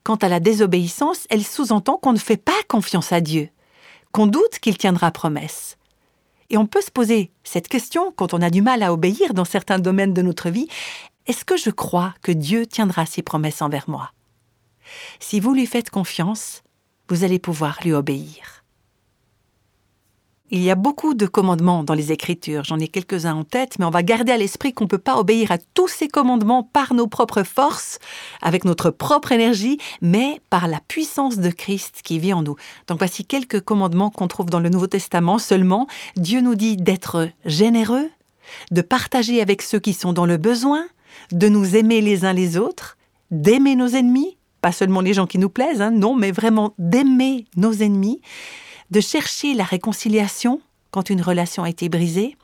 Quant 0.03 0.15
à 0.15 0.29
la 0.29 0.39
désobéissance, 0.39 1.27
elle 1.29 1.43
sous-entend 1.43 1.97
qu'on 1.97 2.13
ne 2.13 2.17
fait 2.17 2.37
pas 2.37 2.51
confiance 2.67 3.11
à 3.11 3.21
Dieu, 3.21 3.49
qu'on 4.11 4.27
doute 4.27 4.59
qu'il 4.59 4.77
tiendra 4.77 5.11
promesse. 5.11 5.77
Et 6.49 6.57
on 6.57 6.65
peut 6.65 6.81
se 6.81 6.91
poser 6.91 7.31
cette 7.43 7.67
question 7.67 8.11
quand 8.11 8.33
on 8.33 8.41
a 8.41 8.49
du 8.49 8.61
mal 8.61 8.83
à 8.83 8.91
obéir 8.91 9.33
dans 9.33 9.45
certains 9.45 9.79
domaines 9.79 10.13
de 10.13 10.21
notre 10.21 10.49
vie. 10.49 10.67
Est-ce 11.27 11.45
que 11.45 11.55
je 11.55 11.69
crois 11.69 12.13
que 12.21 12.31
Dieu 12.31 12.65
tiendra 12.65 13.05
ses 13.05 13.21
promesses 13.21 13.61
envers 13.61 13.89
moi? 13.89 14.11
Si 15.19 15.39
vous 15.39 15.53
lui 15.53 15.65
faites 15.65 15.89
confiance, 15.89 16.63
vous 17.07 17.23
allez 17.23 17.39
pouvoir 17.39 17.79
lui 17.83 17.93
obéir. 17.93 18.60
Il 20.53 20.61
y 20.61 20.69
a 20.69 20.75
beaucoup 20.75 21.13
de 21.13 21.27
commandements 21.27 21.85
dans 21.85 21.93
les 21.93 22.11
Écritures, 22.11 22.65
j'en 22.65 22.77
ai 22.77 22.89
quelques-uns 22.89 23.35
en 23.35 23.45
tête, 23.45 23.79
mais 23.79 23.85
on 23.85 23.89
va 23.89 24.03
garder 24.03 24.33
à 24.33 24.37
l'esprit 24.37 24.73
qu'on 24.73 24.83
ne 24.83 24.89
peut 24.89 24.97
pas 24.97 25.17
obéir 25.17 25.49
à 25.49 25.57
tous 25.57 25.87
ces 25.87 26.09
commandements 26.09 26.61
par 26.61 26.93
nos 26.93 27.07
propres 27.07 27.43
forces, 27.43 27.99
avec 28.41 28.65
notre 28.65 28.89
propre 28.89 29.31
énergie, 29.31 29.77
mais 30.01 30.41
par 30.49 30.67
la 30.67 30.81
puissance 30.89 31.37
de 31.37 31.49
Christ 31.51 32.01
qui 32.03 32.19
vit 32.19 32.33
en 32.33 32.41
nous. 32.41 32.57
Donc 32.87 32.97
voici 32.97 33.23
quelques 33.23 33.61
commandements 33.61 34.09
qu'on 34.09 34.27
trouve 34.27 34.49
dans 34.49 34.59
le 34.59 34.67
Nouveau 34.67 34.87
Testament 34.87 35.39
seulement. 35.39 35.87
Dieu 36.17 36.41
nous 36.41 36.55
dit 36.55 36.75
d'être 36.75 37.29
généreux, 37.45 38.09
de 38.71 38.81
partager 38.81 39.41
avec 39.41 39.61
ceux 39.61 39.79
qui 39.79 39.93
sont 39.93 40.11
dans 40.11 40.25
le 40.25 40.35
besoin, 40.35 40.85
de 41.31 41.47
nous 41.47 41.77
aimer 41.77 42.01
les 42.01 42.25
uns 42.25 42.33
les 42.33 42.57
autres, 42.57 42.97
d'aimer 43.31 43.77
nos 43.77 43.87
ennemis, 43.87 44.35
pas 44.61 44.73
seulement 44.73 44.99
les 44.99 45.13
gens 45.13 45.27
qui 45.27 45.37
nous 45.37 45.49
plaisent, 45.49 45.81
hein, 45.81 45.91
non, 45.91 46.13
mais 46.13 46.31
vraiment 46.33 46.73
d'aimer 46.77 47.45
nos 47.55 47.71
ennemis, 47.71 48.19
de 48.91 48.99
chercher 48.99 49.53
la 49.53 49.63
réconciliation 49.63 50.61
quand 50.91 51.09
une 51.09 51.21
relation 51.21 51.63
a 51.63 51.69
été 51.69 51.87
brisée, 51.89 52.35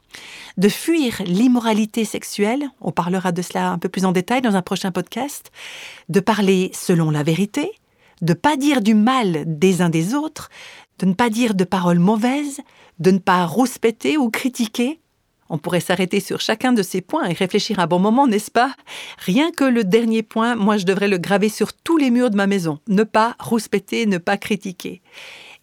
de 0.56 0.68
fuir 0.68 1.22
l'immoralité 1.26 2.04
sexuelle, 2.04 2.70
on 2.80 2.92
parlera 2.92 3.30
de 3.30 3.42
cela 3.42 3.70
un 3.70 3.78
peu 3.78 3.90
plus 3.90 4.06
en 4.06 4.12
détail 4.12 4.40
dans 4.40 4.56
un 4.56 4.62
prochain 4.62 4.90
podcast, 4.90 5.52
de 6.08 6.20
parler 6.20 6.70
selon 6.72 7.10
la 7.10 7.22
vérité, 7.22 7.70
de 8.22 8.32
pas 8.32 8.56
dire 8.56 8.80
du 8.80 8.94
mal 8.94 9.44
des 9.46 9.82
uns 9.82 9.90
des 9.90 10.14
autres, 10.14 10.48
de 10.98 11.06
ne 11.06 11.12
pas 11.12 11.30
dire 11.30 11.54
de 11.54 11.64
paroles 11.64 11.98
mauvaises, 11.98 12.60
de 12.98 13.10
ne 13.10 13.18
pas 13.18 13.46
rouspéter 13.46 14.16
ou 14.16 14.30
critiquer. 14.30 14.98
On 15.50 15.58
pourrait 15.58 15.80
s'arrêter 15.80 16.20
sur 16.20 16.40
chacun 16.40 16.72
de 16.72 16.82
ces 16.82 17.00
points 17.00 17.26
et 17.26 17.32
réfléchir 17.32 17.78
un 17.78 17.86
bon 17.86 17.98
moment, 17.98 18.26
n'est-ce 18.26 18.50
pas? 18.50 18.74
Rien 19.18 19.50
que 19.50 19.64
le 19.64 19.84
dernier 19.84 20.22
point, 20.22 20.56
moi 20.56 20.76
je 20.76 20.84
devrais 20.84 21.08
le 21.08 21.18
graver 21.18 21.48
sur 21.48 21.72
tous 21.72 21.96
les 21.96 22.10
murs 22.10 22.30
de 22.30 22.36
ma 22.36 22.46
maison. 22.46 22.80
Ne 22.88 23.04
pas 23.04 23.36
rouspéter, 23.38 24.06
ne 24.06 24.18
pas 24.18 24.36
critiquer. 24.36 25.00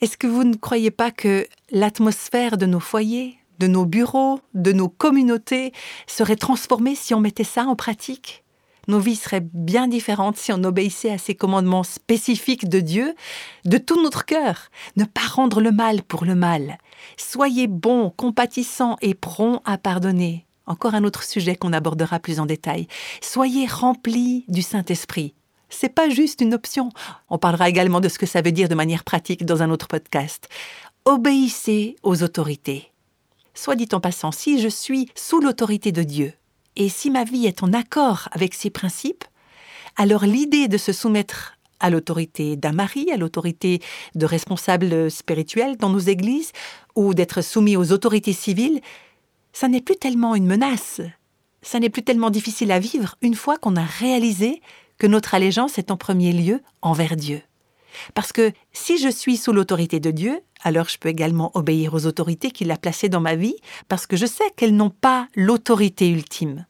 Est-ce 0.01 0.17
que 0.17 0.27
vous 0.27 0.43
ne 0.43 0.55
croyez 0.55 0.91
pas 0.91 1.12
que 1.12 1.47
l'atmosphère 1.71 2.58
de 2.58 2.65
nos 2.65 2.81
foyers, 2.81 3.38
de 3.60 3.67
nos 3.67 3.86
bureaux, 3.86 4.41
de 4.53 4.73
nos 4.73 4.89
communautés 4.89 5.71
serait 6.05 6.36
transformée 6.36 6.95
si 6.95 7.13
on 7.13 7.21
mettait 7.21 7.45
ça 7.45 7.63
en 7.63 7.75
pratique? 7.75 8.43
Nos 8.88 8.99
vies 8.99 9.15
seraient 9.15 9.45
bien 9.53 9.88
différentes 9.88 10.38
si 10.38 10.51
on 10.51 10.63
obéissait 10.63 11.12
à 11.12 11.17
ces 11.17 11.34
commandements 11.34 11.84
spécifiques 11.84 12.69
de 12.69 12.81
Dieu 12.81 13.15
de 13.63 13.77
tout 13.77 14.01
notre 14.01 14.25
cœur. 14.25 14.69
Ne 14.97 15.05
pas 15.05 15.21
rendre 15.21 15.62
le 15.62 15.71
mal 15.71 16.03
pour 16.03 16.25
le 16.25 16.36
mal. 16.36 16.77
Soyez 17.17 17.67
bons, 17.67 18.12
compatissants 18.12 18.97
et 19.01 19.13
prompts 19.13 19.62
à 19.65 19.77
pardonner. 19.77 20.45
Encore 20.67 20.93
un 20.93 21.03
autre 21.03 21.23
sujet 21.23 21.55
qu'on 21.55 21.73
abordera 21.73 22.19
plus 22.19 22.39
en 22.39 22.45
détail. 22.45 22.88
Soyez 23.21 23.65
remplis 23.65 24.43
du 24.49 24.62
Saint-Esprit 24.62 25.34
c'est 25.69 25.89
pas 25.89 26.10
juste 26.10 26.41
une 26.41 26.54
option. 26.54 26.89
On 27.30 27.38
parlera 27.38 27.69
également 27.69 28.01
de 28.01 28.10
ce 28.10 28.19
que 28.19 28.25
ça 28.25 28.41
veut 28.41 28.51
dire 28.51 28.69
de 28.69 28.75
manière 28.75 29.04
pratique 29.04 29.45
dans 29.45 29.62
un 29.63 29.69
autre 29.69 29.88
podcast. 29.88 30.47
Obéissez 31.06 31.95
aux 32.04 32.23
autorités. 32.23 32.91
Soit 33.54 33.75
dit 33.75 33.89
en 33.93 33.99
passant, 33.99 34.32
si 34.32 34.60
je 34.60 34.67
suis 34.67 35.10
sous 35.15 35.39
l'autorité 35.39 35.91
de 35.91 36.04
Dieu, 36.04 36.34
et 36.75 36.89
si 36.89 37.10
ma 37.10 37.23
vie 37.23 37.45
est 37.45 37.63
en 37.63 37.73
accord 37.73 38.28
avec 38.32 38.54
ses 38.54 38.69
principes, 38.69 39.23
alors 39.95 40.25
l'idée 40.25 40.67
de 40.67 40.78
se 40.78 40.91
soumettre 40.91 41.58
à 41.80 41.89
l'autorité 41.89 42.56
d'un 42.56 42.71
mari, 42.71 43.12
à 43.12 43.17
l'autorité 43.17 43.82
de 44.15 44.25
responsables 44.25 45.10
spirituels 45.12 45.78
dans 45.78 45.89
nos 45.89 45.99
églises, 45.99 46.51
ou 46.95 47.13
d'être 47.13 47.41
soumis 47.41 47.78
aux 47.78 47.91
autorités 47.91 48.34
civiles, 48.34 48.82
ça 49.54 49.67
n'est 49.67 49.82
plus 49.82 49.95
tellement 49.95 50.36
une 50.36 50.47
menace, 50.47 51.01
ça 51.62 51.80
n'est 51.80 51.89
plus 51.89 52.04
tellement 52.04 52.30
difficile 52.30 52.71
à 52.71 52.80
vivre 52.80 53.15
une 53.21 53.36
fois 53.36 53.58
qu'on 53.58 53.75
a 53.75 53.84
réalisé 53.84 54.62
que 54.97 55.08
notre 55.08 55.34
allégeance 55.34 55.77
est 55.77 55.91
en 55.91 55.97
premier 55.97 56.31
lieu 56.31 56.62
envers 56.81 57.15
Dieu. 57.15 57.41
Parce 58.13 58.31
que 58.31 58.51
si 58.73 58.97
je 58.97 59.10
suis 59.10 59.38
sous 59.38 59.53
l'autorité 59.53 59.99
de 59.99 60.12
Dieu, 60.12 60.41
alors 60.63 60.89
je 60.89 60.97
peux 60.97 61.10
également 61.10 61.51
obéir 61.53 61.93
aux 61.93 62.05
autorités 62.05 62.51
qu'il 62.51 62.71
a 62.71 62.77
placées 62.77 63.10
dans 63.10 63.21
ma 63.21 63.36
vie, 63.36 63.55
parce 63.88 64.05
que 64.05 64.17
je 64.17 64.25
sais 64.25 64.49
qu'elles 64.55 64.75
n'ont 64.75 64.89
pas 64.89 65.27
l'autorité 65.36 66.10
ultime. 66.10 66.65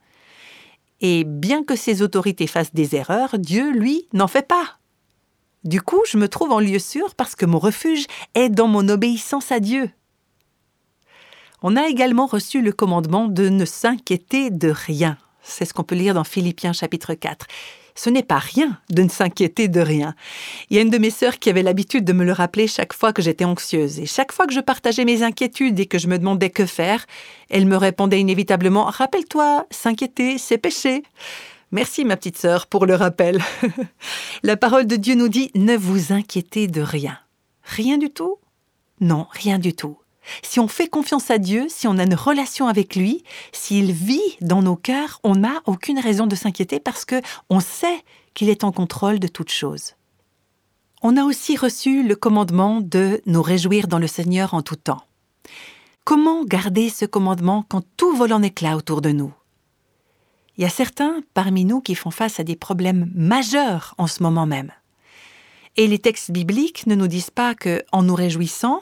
Et 1.01 1.23
bien 1.23 1.63
que 1.63 1.75
ces 1.75 2.01
autorités 2.01 2.47
fassent 2.47 2.73
des 2.73 2.95
erreurs, 2.95 3.38
Dieu, 3.38 3.71
lui, 3.71 4.07
n'en 4.13 4.27
fait 4.27 4.47
pas. 4.47 4.77
Du 5.63 5.81
coup, 5.81 6.01
je 6.07 6.17
me 6.17 6.29
trouve 6.29 6.51
en 6.51 6.59
lieu 6.59 6.79
sûr 6.79 7.15
parce 7.15 7.35
que 7.35 7.45
mon 7.45 7.59
refuge 7.59 8.05
est 8.35 8.49
dans 8.49 8.67
mon 8.67 8.88
obéissance 8.88 9.51
à 9.51 9.59
Dieu. 9.59 9.89
On 11.63 11.75
a 11.75 11.88
également 11.88 12.27
reçu 12.27 12.61
le 12.61 12.71
commandement 12.71 13.27
de 13.27 13.49
ne 13.49 13.65
s'inquiéter 13.65 14.51
de 14.51 14.69
rien. 14.69 15.17
C'est 15.41 15.65
ce 15.65 15.73
qu'on 15.73 15.83
peut 15.83 15.95
lire 15.95 16.13
dans 16.13 16.23
Philippiens 16.23 16.73
chapitre 16.73 17.15
4 17.15 17.47
ce 17.95 18.10
n'est 18.10 18.23
pas 18.23 18.39
rien 18.39 18.77
de 18.89 19.03
ne 19.03 19.10
s'inquiéter 19.10 19.67
de 19.69 19.79
rien. 19.79 20.15
Il 20.69 20.75
y 20.75 20.79
a 20.79 20.84
une 20.84 20.89
de 20.89 20.97
mes 20.97 21.10
sœurs 21.10 21.39
qui 21.39 21.49
avait 21.49 21.63
l'habitude 21.63 22.03
de 22.03 22.13
me 22.13 22.25
le 22.25 22.34
rappeler 22.34 22.67
chaque 22.67 22.93
fois 22.93 23.13
que 23.13 23.21
j'étais 23.21 23.45
anxieuse. 23.45 23.99
Et 23.99 24.05
chaque 24.05 24.34
fois 24.34 24.45
que 24.45 24.53
je 24.53 24.60
partageais 24.60 25.05
mes 25.05 25.23
inquiétudes 25.23 25.79
et 25.79 25.86
que 25.86 25.97
je 25.97 26.08
me 26.08 26.19
demandais 26.19 26.49
que 26.49 26.65
faire, 26.65 27.05
elle 27.49 27.65
me 27.65 27.77
répondait 27.77 28.19
inévitablement 28.19 28.86
Rappelle-toi, 28.86 29.65
s'inquiéter, 29.71 30.38
c'est 30.38 30.58
péché. 30.58 31.03
Merci, 31.71 32.05
ma 32.05 32.17
petite 32.17 32.38
sœur, 32.38 32.67
pour 32.67 32.86
le 32.86 32.95
rappel. 32.95 33.41
La 34.43 34.58
parole 34.58 34.88
de 34.88 34.97
Dieu 34.97 35.15
nous 35.15 35.29
dit 35.29 35.51
Ne 35.55 35.75
vous 35.75 36.13
inquiétez 36.13 36.67
de 36.67 36.81
rien. 36.81 37.17
Rien 37.63 37.97
du 37.97 38.10
tout 38.10 38.38
Non, 38.99 39.27
rien 39.31 39.58
du 39.58 39.73
tout. 39.73 39.97
Si 40.41 40.59
on 40.59 40.67
fait 40.67 40.88
confiance 40.88 41.29
à 41.31 41.38
Dieu, 41.38 41.67
si 41.69 41.88
on 41.88 41.97
a 41.97 42.03
une 42.03 42.15
relation 42.15 42.67
avec 42.67 42.95
lui, 42.95 43.23
s'il 43.51 43.91
vit 43.91 44.38
dans 44.41 44.61
nos 44.61 44.75
cœurs, 44.75 45.19
on 45.23 45.35
n'a 45.35 45.61
aucune 45.65 45.99
raison 45.99 46.27
de 46.27 46.35
s'inquiéter 46.35 46.79
parce 46.79 47.05
que 47.05 47.21
on 47.49 47.59
sait 47.59 48.03
qu'il 48.33 48.49
est 48.49 48.63
en 48.63 48.71
contrôle 48.71 49.19
de 49.19 49.27
toutes 49.27 49.51
choses. 49.51 49.93
On 51.01 51.17
a 51.17 51.23
aussi 51.23 51.55
reçu 51.55 52.03
le 52.03 52.15
commandement 52.15 52.81
de 52.81 53.21
nous 53.25 53.41
réjouir 53.41 53.88
dans 53.88 53.99
le 53.99 54.07
Seigneur 54.07 54.53
en 54.53 54.61
tout 54.61 54.75
temps. 54.75 55.03
Comment 56.03 56.43
garder 56.43 56.89
ce 56.89 57.05
commandement 57.05 57.65
quand 57.67 57.83
tout 57.97 58.15
vole 58.15 58.33
en 58.33 58.41
éclats 58.41 58.77
autour 58.77 59.01
de 59.01 59.11
nous? 59.11 59.33
Il 60.57 60.61
y 60.61 60.65
a 60.65 60.69
certains 60.69 61.21
parmi 61.33 61.65
nous 61.65 61.81
qui 61.81 61.95
font 61.95 62.11
face 62.11 62.39
à 62.39 62.43
des 62.43 62.55
problèmes 62.55 63.11
majeurs 63.13 63.93
en 63.97 64.07
ce 64.07 64.23
moment 64.23 64.45
même. 64.45 64.71
Et 65.77 65.88
les 65.88 65.99
textes 65.99 66.31
bibliques 66.31 66.88
ne 66.88 66.95
nous 66.95 67.07
disent 67.07 67.31
pas 67.31 67.55
que, 67.55 67.83
en 67.91 68.03
nous 68.03 68.15
réjouissant, 68.15 68.81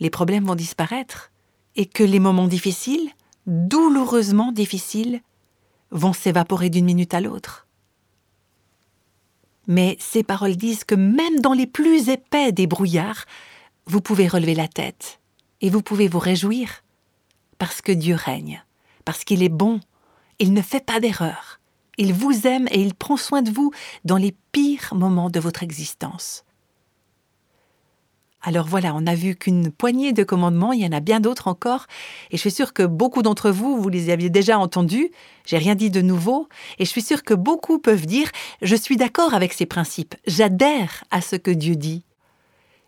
les 0.00 0.10
problèmes 0.10 0.44
vont 0.44 0.54
disparaître 0.54 1.30
et 1.76 1.86
que 1.86 2.04
les 2.04 2.20
moments 2.20 2.48
difficiles, 2.48 3.10
douloureusement 3.46 4.52
difficiles, 4.52 5.20
vont 5.90 6.12
s'évaporer 6.12 6.70
d'une 6.70 6.84
minute 6.84 7.14
à 7.14 7.20
l'autre. 7.20 7.66
Mais 9.66 9.96
ces 9.98 10.22
paroles 10.22 10.56
disent 10.56 10.84
que 10.84 10.94
même 10.94 11.40
dans 11.40 11.52
les 11.52 11.66
plus 11.66 12.08
épais 12.08 12.52
des 12.52 12.66
brouillards, 12.66 13.24
vous 13.86 14.00
pouvez 14.00 14.28
relever 14.28 14.54
la 14.54 14.68
tête 14.68 15.20
et 15.60 15.70
vous 15.70 15.82
pouvez 15.82 16.08
vous 16.08 16.18
réjouir 16.18 16.82
parce 17.58 17.80
que 17.80 17.92
Dieu 17.92 18.14
règne, 18.14 18.62
parce 19.04 19.24
qu'il 19.24 19.42
est 19.42 19.48
bon, 19.48 19.80
il 20.38 20.52
ne 20.52 20.62
fait 20.62 20.84
pas 20.84 21.00
d'erreur, 21.00 21.60
il 21.96 22.12
vous 22.12 22.46
aime 22.46 22.66
et 22.70 22.80
il 22.80 22.94
prend 22.94 23.16
soin 23.16 23.42
de 23.42 23.50
vous 23.50 23.72
dans 24.04 24.16
les 24.16 24.34
pires 24.52 24.94
moments 24.94 25.30
de 25.30 25.40
votre 25.40 25.62
existence. 25.62 26.43
Alors 28.46 28.66
voilà, 28.66 28.92
on 28.94 29.06
a 29.06 29.14
vu 29.14 29.36
qu'une 29.36 29.70
poignée 29.70 30.12
de 30.12 30.22
commandements, 30.22 30.72
il 30.72 30.82
y 30.82 30.86
en 30.86 30.92
a 30.92 31.00
bien 31.00 31.18
d'autres 31.18 31.48
encore, 31.48 31.86
et 32.30 32.36
je 32.36 32.40
suis 32.42 32.50
sûre 32.50 32.74
que 32.74 32.82
beaucoup 32.82 33.22
d'entre 33.22 33.50
vous, 33.50 33.80
vous 33.80 33.88
les 33.88 34.10
aviez 34.10 34.28
déjà 34.28 34.58
entendus, 34.58 35.10
j'ai 35.46 35.56
rien 35.56 35.74
dit 35.74 35.88
de 35.88 36.02
nouveau, 36.02 36.46
et 36.78 36.84
je 36.84 36.90
suis 36.90 37.00
sûre 37.00 37.22
que 37.22 37.32
beaucoup 37.32 37.78
peuvent 37.78 38.04
dire 38.04 38.30
je 38.60 38.76
suis 38.76 38.98
d'accord 38.98 39.32
avec 39.32 39.54
ces 39.54 39.64
principes, 39.64 40.14
j'adhère 40.26 41.04
à 41.10 41.22
ce 41.22 41.36
que 41.36 41.50
Dieu 41.50 41.74
dit. 41.74 42.04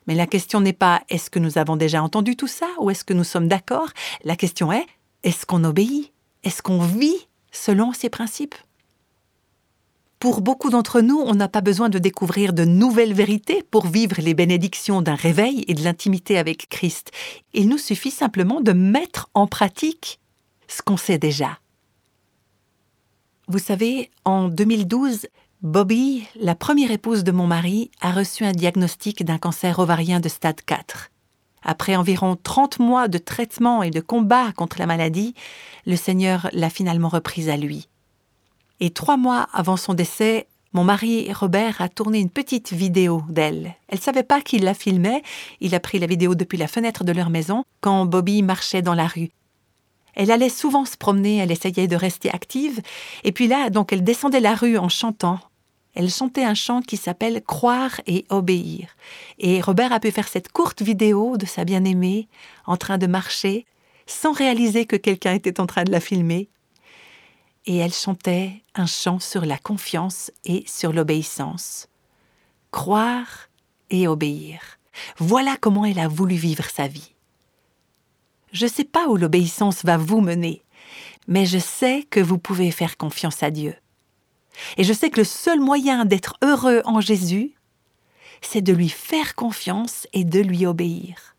Mais 0.06 0.14
la 0.14 0.26
question 0.26 0.60
n'est 0.60 0.74
pas 0.74 1.02
est-ce 1.08 1.30
que 1.30 1.38
nous 1.38 1.56
avons 1.56 1.76
déjà 1.76 2.02
entendu 2.02 2.36
tout 2.36 2.46
ça 2.46 2.68
ou 2.78 2.90
est-ce 2.90 3.02
que 3.02 3.14
nous 3.14 3.24
sommes 3.24 3.48
d'accord? 3.48 3.88
La 4.24 4.36
question 4.36 4.70
est 4.72 4.86
est-ce 5.22 5.46
qu'on 5.46 5.64
obéit? 5.64 6.12
Est-ce 6.44 6.62
qu'on 6.62 6.78
vit 6.78 7.26
selon 7.50 7.92
ces 7.92 8.10
principes? 8.10 8.54
Pour 10.18 10.40
beaucoup 10.40 10.70
d'entre 10.70 11.02
nous, 11.02 11.18
on 11.18 11.34
n'a 11.34 11.48
pas 11.48 11.60
besoin 11.60 11.90
de 11.90 11.98
découvrir 11.98 12.54
de 12.54 12.64
nouvelles 12.64 13.12
vérités 13.12 13.62
pour 13.70 13.86
vivre 13.86 14.16
les 14.18 14.32
bénédictions 14.32 15.02
d'un 15.02 15.14
réveil 15.14 15.64
et 15.68 15.74
de 15.74 15.84
l'intimité 15.84 16.38
avec 16.38 16.68
Christ. 16.70 17.12
Il 17.52 17.68
nous 17.68 17.78
suffit 17.78 18.10
simplement 18.10 18.62
de 18.62 18.72
mettre 18.72 19.28
en 19.34 19.46
pratique 19.46 20.18
ce 20.68 20.80
qu'on 20.80 20.96
sait 20.96 21.18
déjà. 21.18 21.58
Vous 23.48 23.58
savez, 23.58 24.10
en 24.24 24.48
2012, 24.48 25.26
Bobby, 25.62 26.26
la 26.40 26.54
première 26.54 26.90
épouse 26.90 27.22
de 27.22 27.32
mon 27.32 27.46
mari, 27.46 27.90
a 28.00 28.10
reçu 28.10 28.44
un 28.44 28.52
diagnostic 28.52 29.24
d'un 29.24 29.38
cancer 29.38 29.78
ovarien 29.78 30.20
de 30.20 30.28
stade 30.28 30.62
4. 30.62 31.10
Après 31.62 31.94
environ 31.94 32.36
30 32.42 32.78
mois 32.78 33.08
de 33.08 33.18
traitement 33.18 33.82
et 33.82 33.90
de 33.90 34.00
combat 34.00 34.52
contre 34.52 34.78
la 34.78 34.86
maladie, 34.86 35.34
le 35.84 35.96
Seigneur 35.96 36.48
l'a 36.52 36.70
finalement 36.70 37.08
reprise 37.08 37.48
à 37.48 37.56
lui. 37.56 37.88
Et 38.80 38.90
trois 38.90 39.16
mois 39.16 39.48
avant 39.52 39.76
son 39.76 39.94
décès, 39.94 40.46
mon 40.72 40.84
mari 40.84 41.32
Robert 41.32 41.80
a 41.80 41.88
tourné 41.88 42.18
une 42.18 42.28
petite 42.28 42.72
vidéo 42.72 43.22
d'elle. 43.30 43.74
Elle 43.88 43.98
savait 43.98 44.22
pas 44.22 44.42
qu'il 44.42 44.64
la 44.64 44.74
filmait. 44.74 45.22
Il 45.60 45.74
a 45.74 45.80
pris 45.80 45.98
la 45.98 46.06
vidéo 46.06 46.34
depuis 46.34 46.58
la 46.58 46.68
fenêtre 46.68 47.02
de 47.02 47.12
leur 47.12 47.30
maison 47.30 47.64
quand 47.80 48.04
Bobby 48.04 48.42
marchait 48.42 48.82
dans 48.82 48.94
la 48.94 49.06
rue. 49.06 49.30
Elle 50.14 50.30
allait 50.30 50.50
souvent 50.50 50.84
se 50.84 50.96
promener, 50.96 51.38
elle 51.38 51.50
essayait 51.50 51.88
de 51.88 51.96
rester 51.96 52.30
active. 52.30 52.80
Et 53.24 53.32
puis 53.32 53.48
là, 53.48 53.70
donc, 53.70 53.92
elle 53.92 54.04
descendait 54.04 54.40
la 54.40 54.54
rue 54.54 54.76
en 54.76 54.88
chantant. 54.88 55.40
Elle 55.94 56.10
chantait 56.10 56.44
un 56.44 56.54
chant 56.54 56.82
qui 56.82 56.98
s'appelle 56.98 57.42
Croire 57.42 58.00
et 58.06 58.26
obéir. 58.28 58.88
Et 59.38 59.62
Robert 59.62 59.92
a 59.92 60.00
pu 60.00 60.10
faire 60.10 60.28
cette 60.28 60.52
courte 60.52 60.82
vidéo 60.82 61.38
de 61.38 61.46
sa 61.46 61.64
bien-aimée 61.64 62.28
en 62.66 62.76
train 62.76 62.98
de 62.98 63.06
marcher 63.06 63.64
sans 64.06 64.32
réaliser 64.32 64.84
que 64.84 64.96
quelqu'un 64.96 65.32
était 65.32 65.58
en 65.58 65.66
train 65.66 65.84
de 65.84 65.90
la 65.90 66.00
filmer 66.00 66.50
et 67.66 67.76
elle 67.76 67.92
chantait 67.92 68.62
un 68.74 68.86
chant 68.86 69.18
sur 69.18 69.44
la 69.44 69.58
confiance 69.58 70.30
et 70.44 70.64
sur 70.66 70.92
l'obéissance. 70.92 71.88
Croire 72.70 73.48
et 73.90 74.08
obéir. 74.08 74.78
Voilà 75.18 75.56
comment 75.60 75.84
elle 75.84 75.98
a 75.98 76.08
voulu 76.08 76.36
vivre 76.36 76.64
sa 76.64 76.86
vie. 76.88 77.14
Je 78.52 78.64
ne 78.66 78.70
sais 78.70 78.84
pas 78.84 79.08
où 79.08 79.16
l'obéissance 79.16 79.84
va 79.84 79.96
vous 79.96 80.20
mener, 80.20 80.62
mais 81.26 81.44
je 81.44 81.58
sais 81.58 82.04
que 82.08 82.20
vous 82.20 82.38
pouvez 82.38 82.70
faire 82.70 82.96
confiance 82.96 83.42
à 83.42 83.50
Dieu. 83.50 83.74
Et 84.76 84.84
je 84.84 84.92
sais 84.92 85.10
que 85.10 85.20
le 85.20 85.24
seul 85.24 85.60
moyen 85.60 86.04
d'être 86.04 86.36
heureux 86.42 86.80
en 86.84 87.00
Jésus, 87.00 87.52
c'est 88.40 88.62
de 88.62 88.72
lui 88.72 88.88
faire 88.88 89.34
confiance 89.34 90.06
et 90.12 90.24
de 90.24 90.40
lui 90.40 90.66
obéir. 90.66 91.35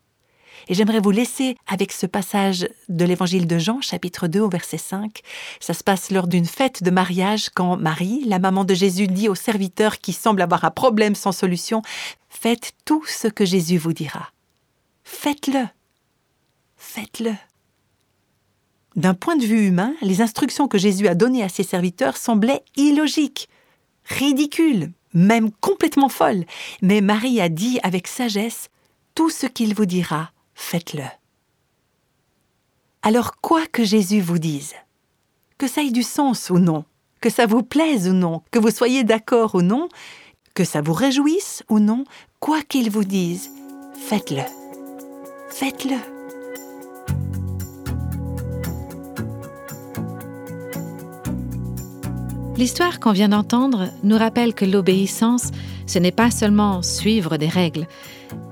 Et 0.68 0.74
j'aimerais 0.74 1.00
vous 1.00 1.10
laisser 1.10 1.56
avec 1.66 1.92
ce 1.92 2.06
passage 2.06 2.68
de 2.88 3.04
l'évangile 3.04 3.46
de 3.46 3.58
Jean, 3.58 3.80
chapitre 3.80 4.28
2 4.28 4.40
au 4.40 4.48
verset 4.50 4.76
5. 4.78 5.20
Ça 5.60 5.72
se 5.72 5.82
passe 5.82 6.10
lors 6.10 6.26
d'une 6.26 6.44
fête 6.44 6.82
de 6.82 6.90
mariage 6.90 7.48
quand 7.48 7.78
Marie, 7.78 8.22
la 8.26 8.38
maman 8.38 8.64
de 8.64 8.74
Jésus, 8.74 9.06
dit 9.06 9.28
au 9.28 9.34
serviteur 9.34 9.98
qui 9.98 10.12
semble 10.12 10.42
avoir 10.42 10.64
un 10.64 10.70
problème 10.70 11.14
sans 11.14 11.32
solution, 11.32 11.82
Faites 12.28 12.72
tout 12.84 13.04
ce 13.06 13.26
que 13.26 13.46
Jésus 13.46 13.78
vous 13.78 13.94
dira. 13.94 14.30
Faites-le. 15.02 15.64
Faites-le. 16.76 17.32
D'un 18.94 19.14
point 19.14 19.36
de 19.36 19.46
vue 19.46 19.66
humain, 19.66 19.94
les 20.02 20.20
instructions 20.20 20.68
que 20.68 20.76
Jésus 20.76 21.08
a 21.08 21.14
données 21.14 21.42
à 21.42 21.48
ses 21.48 21.62
serviteurs 21.62 22.16
semblaient 22.16 22.62
illogiques, 22.76 23.48
ridicules, 24.04 24.92
même 25.14 25.50
complètement 25.50 26.10
folles. 26.10 26.44
Mais 26.82 27.00
Marie 27.00 27.40
a 27.40 27.48
dit 27.48 27.80
avec 27.82 28.06
sagesse, 28.06 28.68
Tout 29.14 29.30
ce 29.30 29.46
qu'il 29.46 29.74
vous 29.74 29.86
dira, 29.86 30.30
faites-le. 30.58 31.04
Alors 33.02 33.36
quoi 33.36 33.64
que 33.66 33.84
Jésus 33.84 34.20
vous 34.20 34.38
dise, 34.38 34.74
que 35.56 35.68
ça 35.68 35.82
ait 35.82 35.90
du 35.90 36.02
sens 36.02 36.50
ou 36.50 36.58
non, 36.58 36.84
que 37.20 37.30
ça 37.30 37.46
vous 37.46 37.62
plaise 37.62 38.08
ou 38.08 38.12
non, 38.12 38.42
que 38.50 38.58
vous 38.58 38.70
soyez 38.70 39.04
d'accord 39.04 39.54
ou 39.54 39.62
non, 39.62 39.88
que 40.54 40.64
ça 40.64 40.82
vous 40.82 40.92
réjouisse 40.92 41.62
ou 41.70 41.78
non, 41.78 42.04
quoi 42.40 42.60
qu'il 42.62 42.90
vous 42.90 43.04
dise, 43.04 43.50
faites-le. 43.94 44.42
Faites-le. 45.48 45.96
L'histoire 52.56 52.98
qu'on 52.98 53.12
vient 53.12 53.28
d'entendre 53.28 53.90
nous 54.02 54.18
rappelle 54.18 54.52
que 54.52 54.64
l'obéissance, 54.64 55.52
ce 55.86 56.00
n'est 56.00 56.12
pas 56.12 56.32
seulement 56.32 56.82
suivre 56.82 57.36
des 57.36 57.48
règles, 57.48 57.86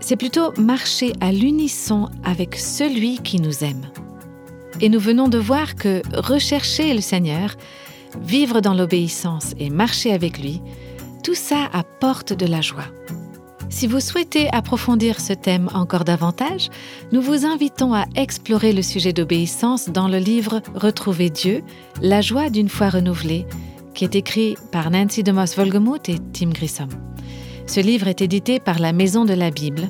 c'est 0.01 0.17
plutôt 0.17 0.53
marcher 0.59 1.12
à 1.21 1.33
l'unisson 1.33 2.09
avec 2.25 2.57
celui 2.57 3.19
qui 3.19 3.41
nous 3.41 3.65
aime. 3.65 3.87
Et 4.81 4.89
nous 4.89 5.01
venons 5.01 5.29
de 5.29 5.39
voir 5.39 5.75
que 5.75 6.03
rechercher 6.15 6.93
le 6.95 7.01
Seigneur, 7.01 7.57
vivre 8.23 8.61
dans 8.61 8.75
l'obéissance 8.75 9.55
et 9.59 9.71
marcher 9.71 10.12
avec 10.12 10.39
lui, 10.39 10.61
tout 11.25 11.35
ça 11.35 11.69
apporte 11.73 12.33
de 12.33 12.47
la 12.47 12.61
joie. 12.61 12.87
Si 13.69 13.87
vous 13.87 14.01
souhaitez 14.01 14.49
approfondir 14.53 15.21
ce 15.21 15.33
thème 15.33 15.69
encore 15.75 16.05
davantage, 16.05 16.69
nous 17.12 17.21
vous 17.21 17.45
invitons 17.45 17.95
à 17.95 18.05
explorer 18.15 18.73
le 18.73 18.83
sujet 18.83 19.12
d'obéissance 19.12 19.89
dans 19.89 20.09
le 20.09 20.19
livre 20.19 20.62
Retrouver 20.75 21.31
Dieu, 21.31 21.62
la 22.01 22.21
joie 22.21 22.49
d'une 22.49 22.69
foi 22.69 22.91
renouvelée, 22.91 23.45
qui 23.95 24.05
est 24.05 24.15
écrit 24.15 24.57
par 24.73 24.91
Nancy 24.91 25.23
DeMoss 25.23 25.57
Volgemuth 25.57 26.09
et 26.09 26.19
Tim 26.33 26.51
Grissom. 26.51 26.89
Ce 27.66 27.81
livre 27.81 28.07
est 28.07 28.22
édité 28.22 28.61
par 28.61 28.79
la 28.79 28.92
Maison 28.92 29.24
de 29.24 29.35
la 29.35 29.50
Bible 29.50 29.88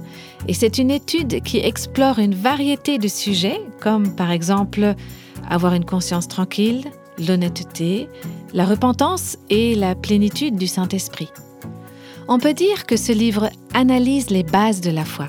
et 0.49 0.55
c'est 0.55 0.79
une 0.79 0.91
étude 0.91 1.43
qui 1.43 1.59
explore 1.59 2.19
une 2.19 2.35
variété 2.35 2.99
de 2.99 3.07
sujets 3.07 3.61
comme 3.81 4.15
par 4.17 4.31
exemple 4.31 4.95
avoir 5.49 5.75
une 5.75 5.85
conscience 5.85 6.27
tranquille, 6.27 6.85
l'honnêteté, 7.19 8.09
la 8.55 8.65
repentance 8.65 9.37
et 9.51 9.75
la 9.75 9.95
plénitude 9.95 10.57
du 10.57 10.67
Saint-Esprit. 10.67 11.29
On 12.29 12.39
peut 12.39 12.55
dire 12.55 12.87
que 12.87 12.97
ce 12.97 13.13
livre 13.13 13.51
analyse 13.75 14.31
les 14.31 14.43
bases 14.43 14.81
de 14.81 14.91
la 14.91 15.05
foi 15.05 15.29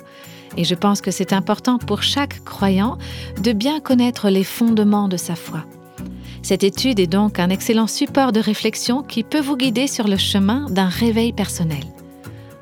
et 0.56 0.64
je 0.64 0.74
pense 0.74 1.02
que 1.02 1.12
c'est 1.12 1.34
important 1.34 1.78
pour 1.78 2.02
chaque 2.02 2.44
croyant 2.46 2.98
de 3.44 3.52
bien 3.52 3.82
connaître 3.82 4.30
les 4.30 4.46
fondements 4.46 5.10
de 5.10 5.18
sa 5.18 5.36
foi. 5.36 5.66
Cette 6.42 6.64
étude 6.64 7.00
est 7.00 7.08
donc 7.08 7.40
un 7.40 7.50
excellent 7.50 7.88
support 7.88 8.32
de 8.32 8.40
réflexion 8.40 9.04
qui 9.04 9.24
peut 9.24 9.42
vous 9.42 9.58
guider 9.58 9.88
sur 9.88 10.08
le 10.08 10.18
chemin 10.18 10.66
d'un 10.70 10.88
réveil 10.88 11.34
personnel. 11.34 11.84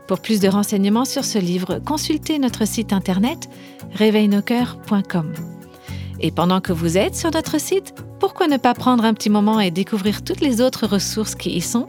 Pour 0.07 0.19
plus 0.19 0.39
de 0.39 0.47
renseignements 0.47 1.05
sur 1.05 1.25
ce 1.25 1.39
livre, 1.39 1.79
consultez 1.83 2.37
notre 2.37 2.67
site 2.67 2.93
internet 2.93 3.49
réveilnoscoeurs.com. 3.93 5.33
Et 6.19 6.31
pendant 6.31 6.61
que 6.61 6.71
vous 6.71 6.97
êtes 6.97 7.15
sur 7.15 7.31
notre 7.31 7.59
site, 7.59 7.93
pourquoi 8.19 8.47
ne 8.47 8.57
pas 8.57 8.73
prendre 8.73 9.03
un 9.03 9.13
petit 9.13 9.29
moment 9.29 9.59
et 9.59 9.71
découvrir 9.71 10.23
toutes 10.23 10.41
les 10.41 10.61
autres 10.61 10.87
ressources 10.87 11.35
qui 11.35 11.51
y 11.51 11.61
sont 11.61 11.87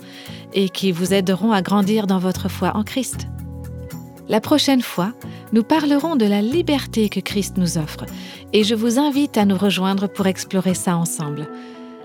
et 0.55 0.69
qui 0.69 0.93
vous 0.93 1.13
aideront 1.15 1.53
à 1.53 1.63
grandir 1.63 2.07
dans 2.07 2.19
votre 2.19 2.49
foi 2.49 2.73
en 2.75 2.83
Christ? 2.83 3.29
La 4.29 4.41
prochaine 4.41 4.83
fois, 4.83 5.13
nous 5.53 5.63
parlerons 5.63 6.17
de 6.17 6.27
la 6.27 6.43
liberté 6.43 7.09
que 7.09 7.21
Christ 7.21 7.57
nous 7.57 7.79
offre 7.79 8.05
et 8.53 8.65
je 8.65 8.75
vous 8.75 8.99
invite 8.99 9.39
à 9.39 9.45
nous 9.45 9.57
rejoindre 9.57 10.09
pour 10.09 10.27
explorer 10.27 10.75
ça 10.75 10.97
ensemble. 10.97 11.49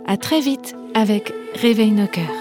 À 0.05 0.17
très 0.17 0.41
vite 0.41 0.75
avec 0.93 1.33
Réveille 1.55 1.91
nos 1.91 2.07
cœurs. 2.07 2.40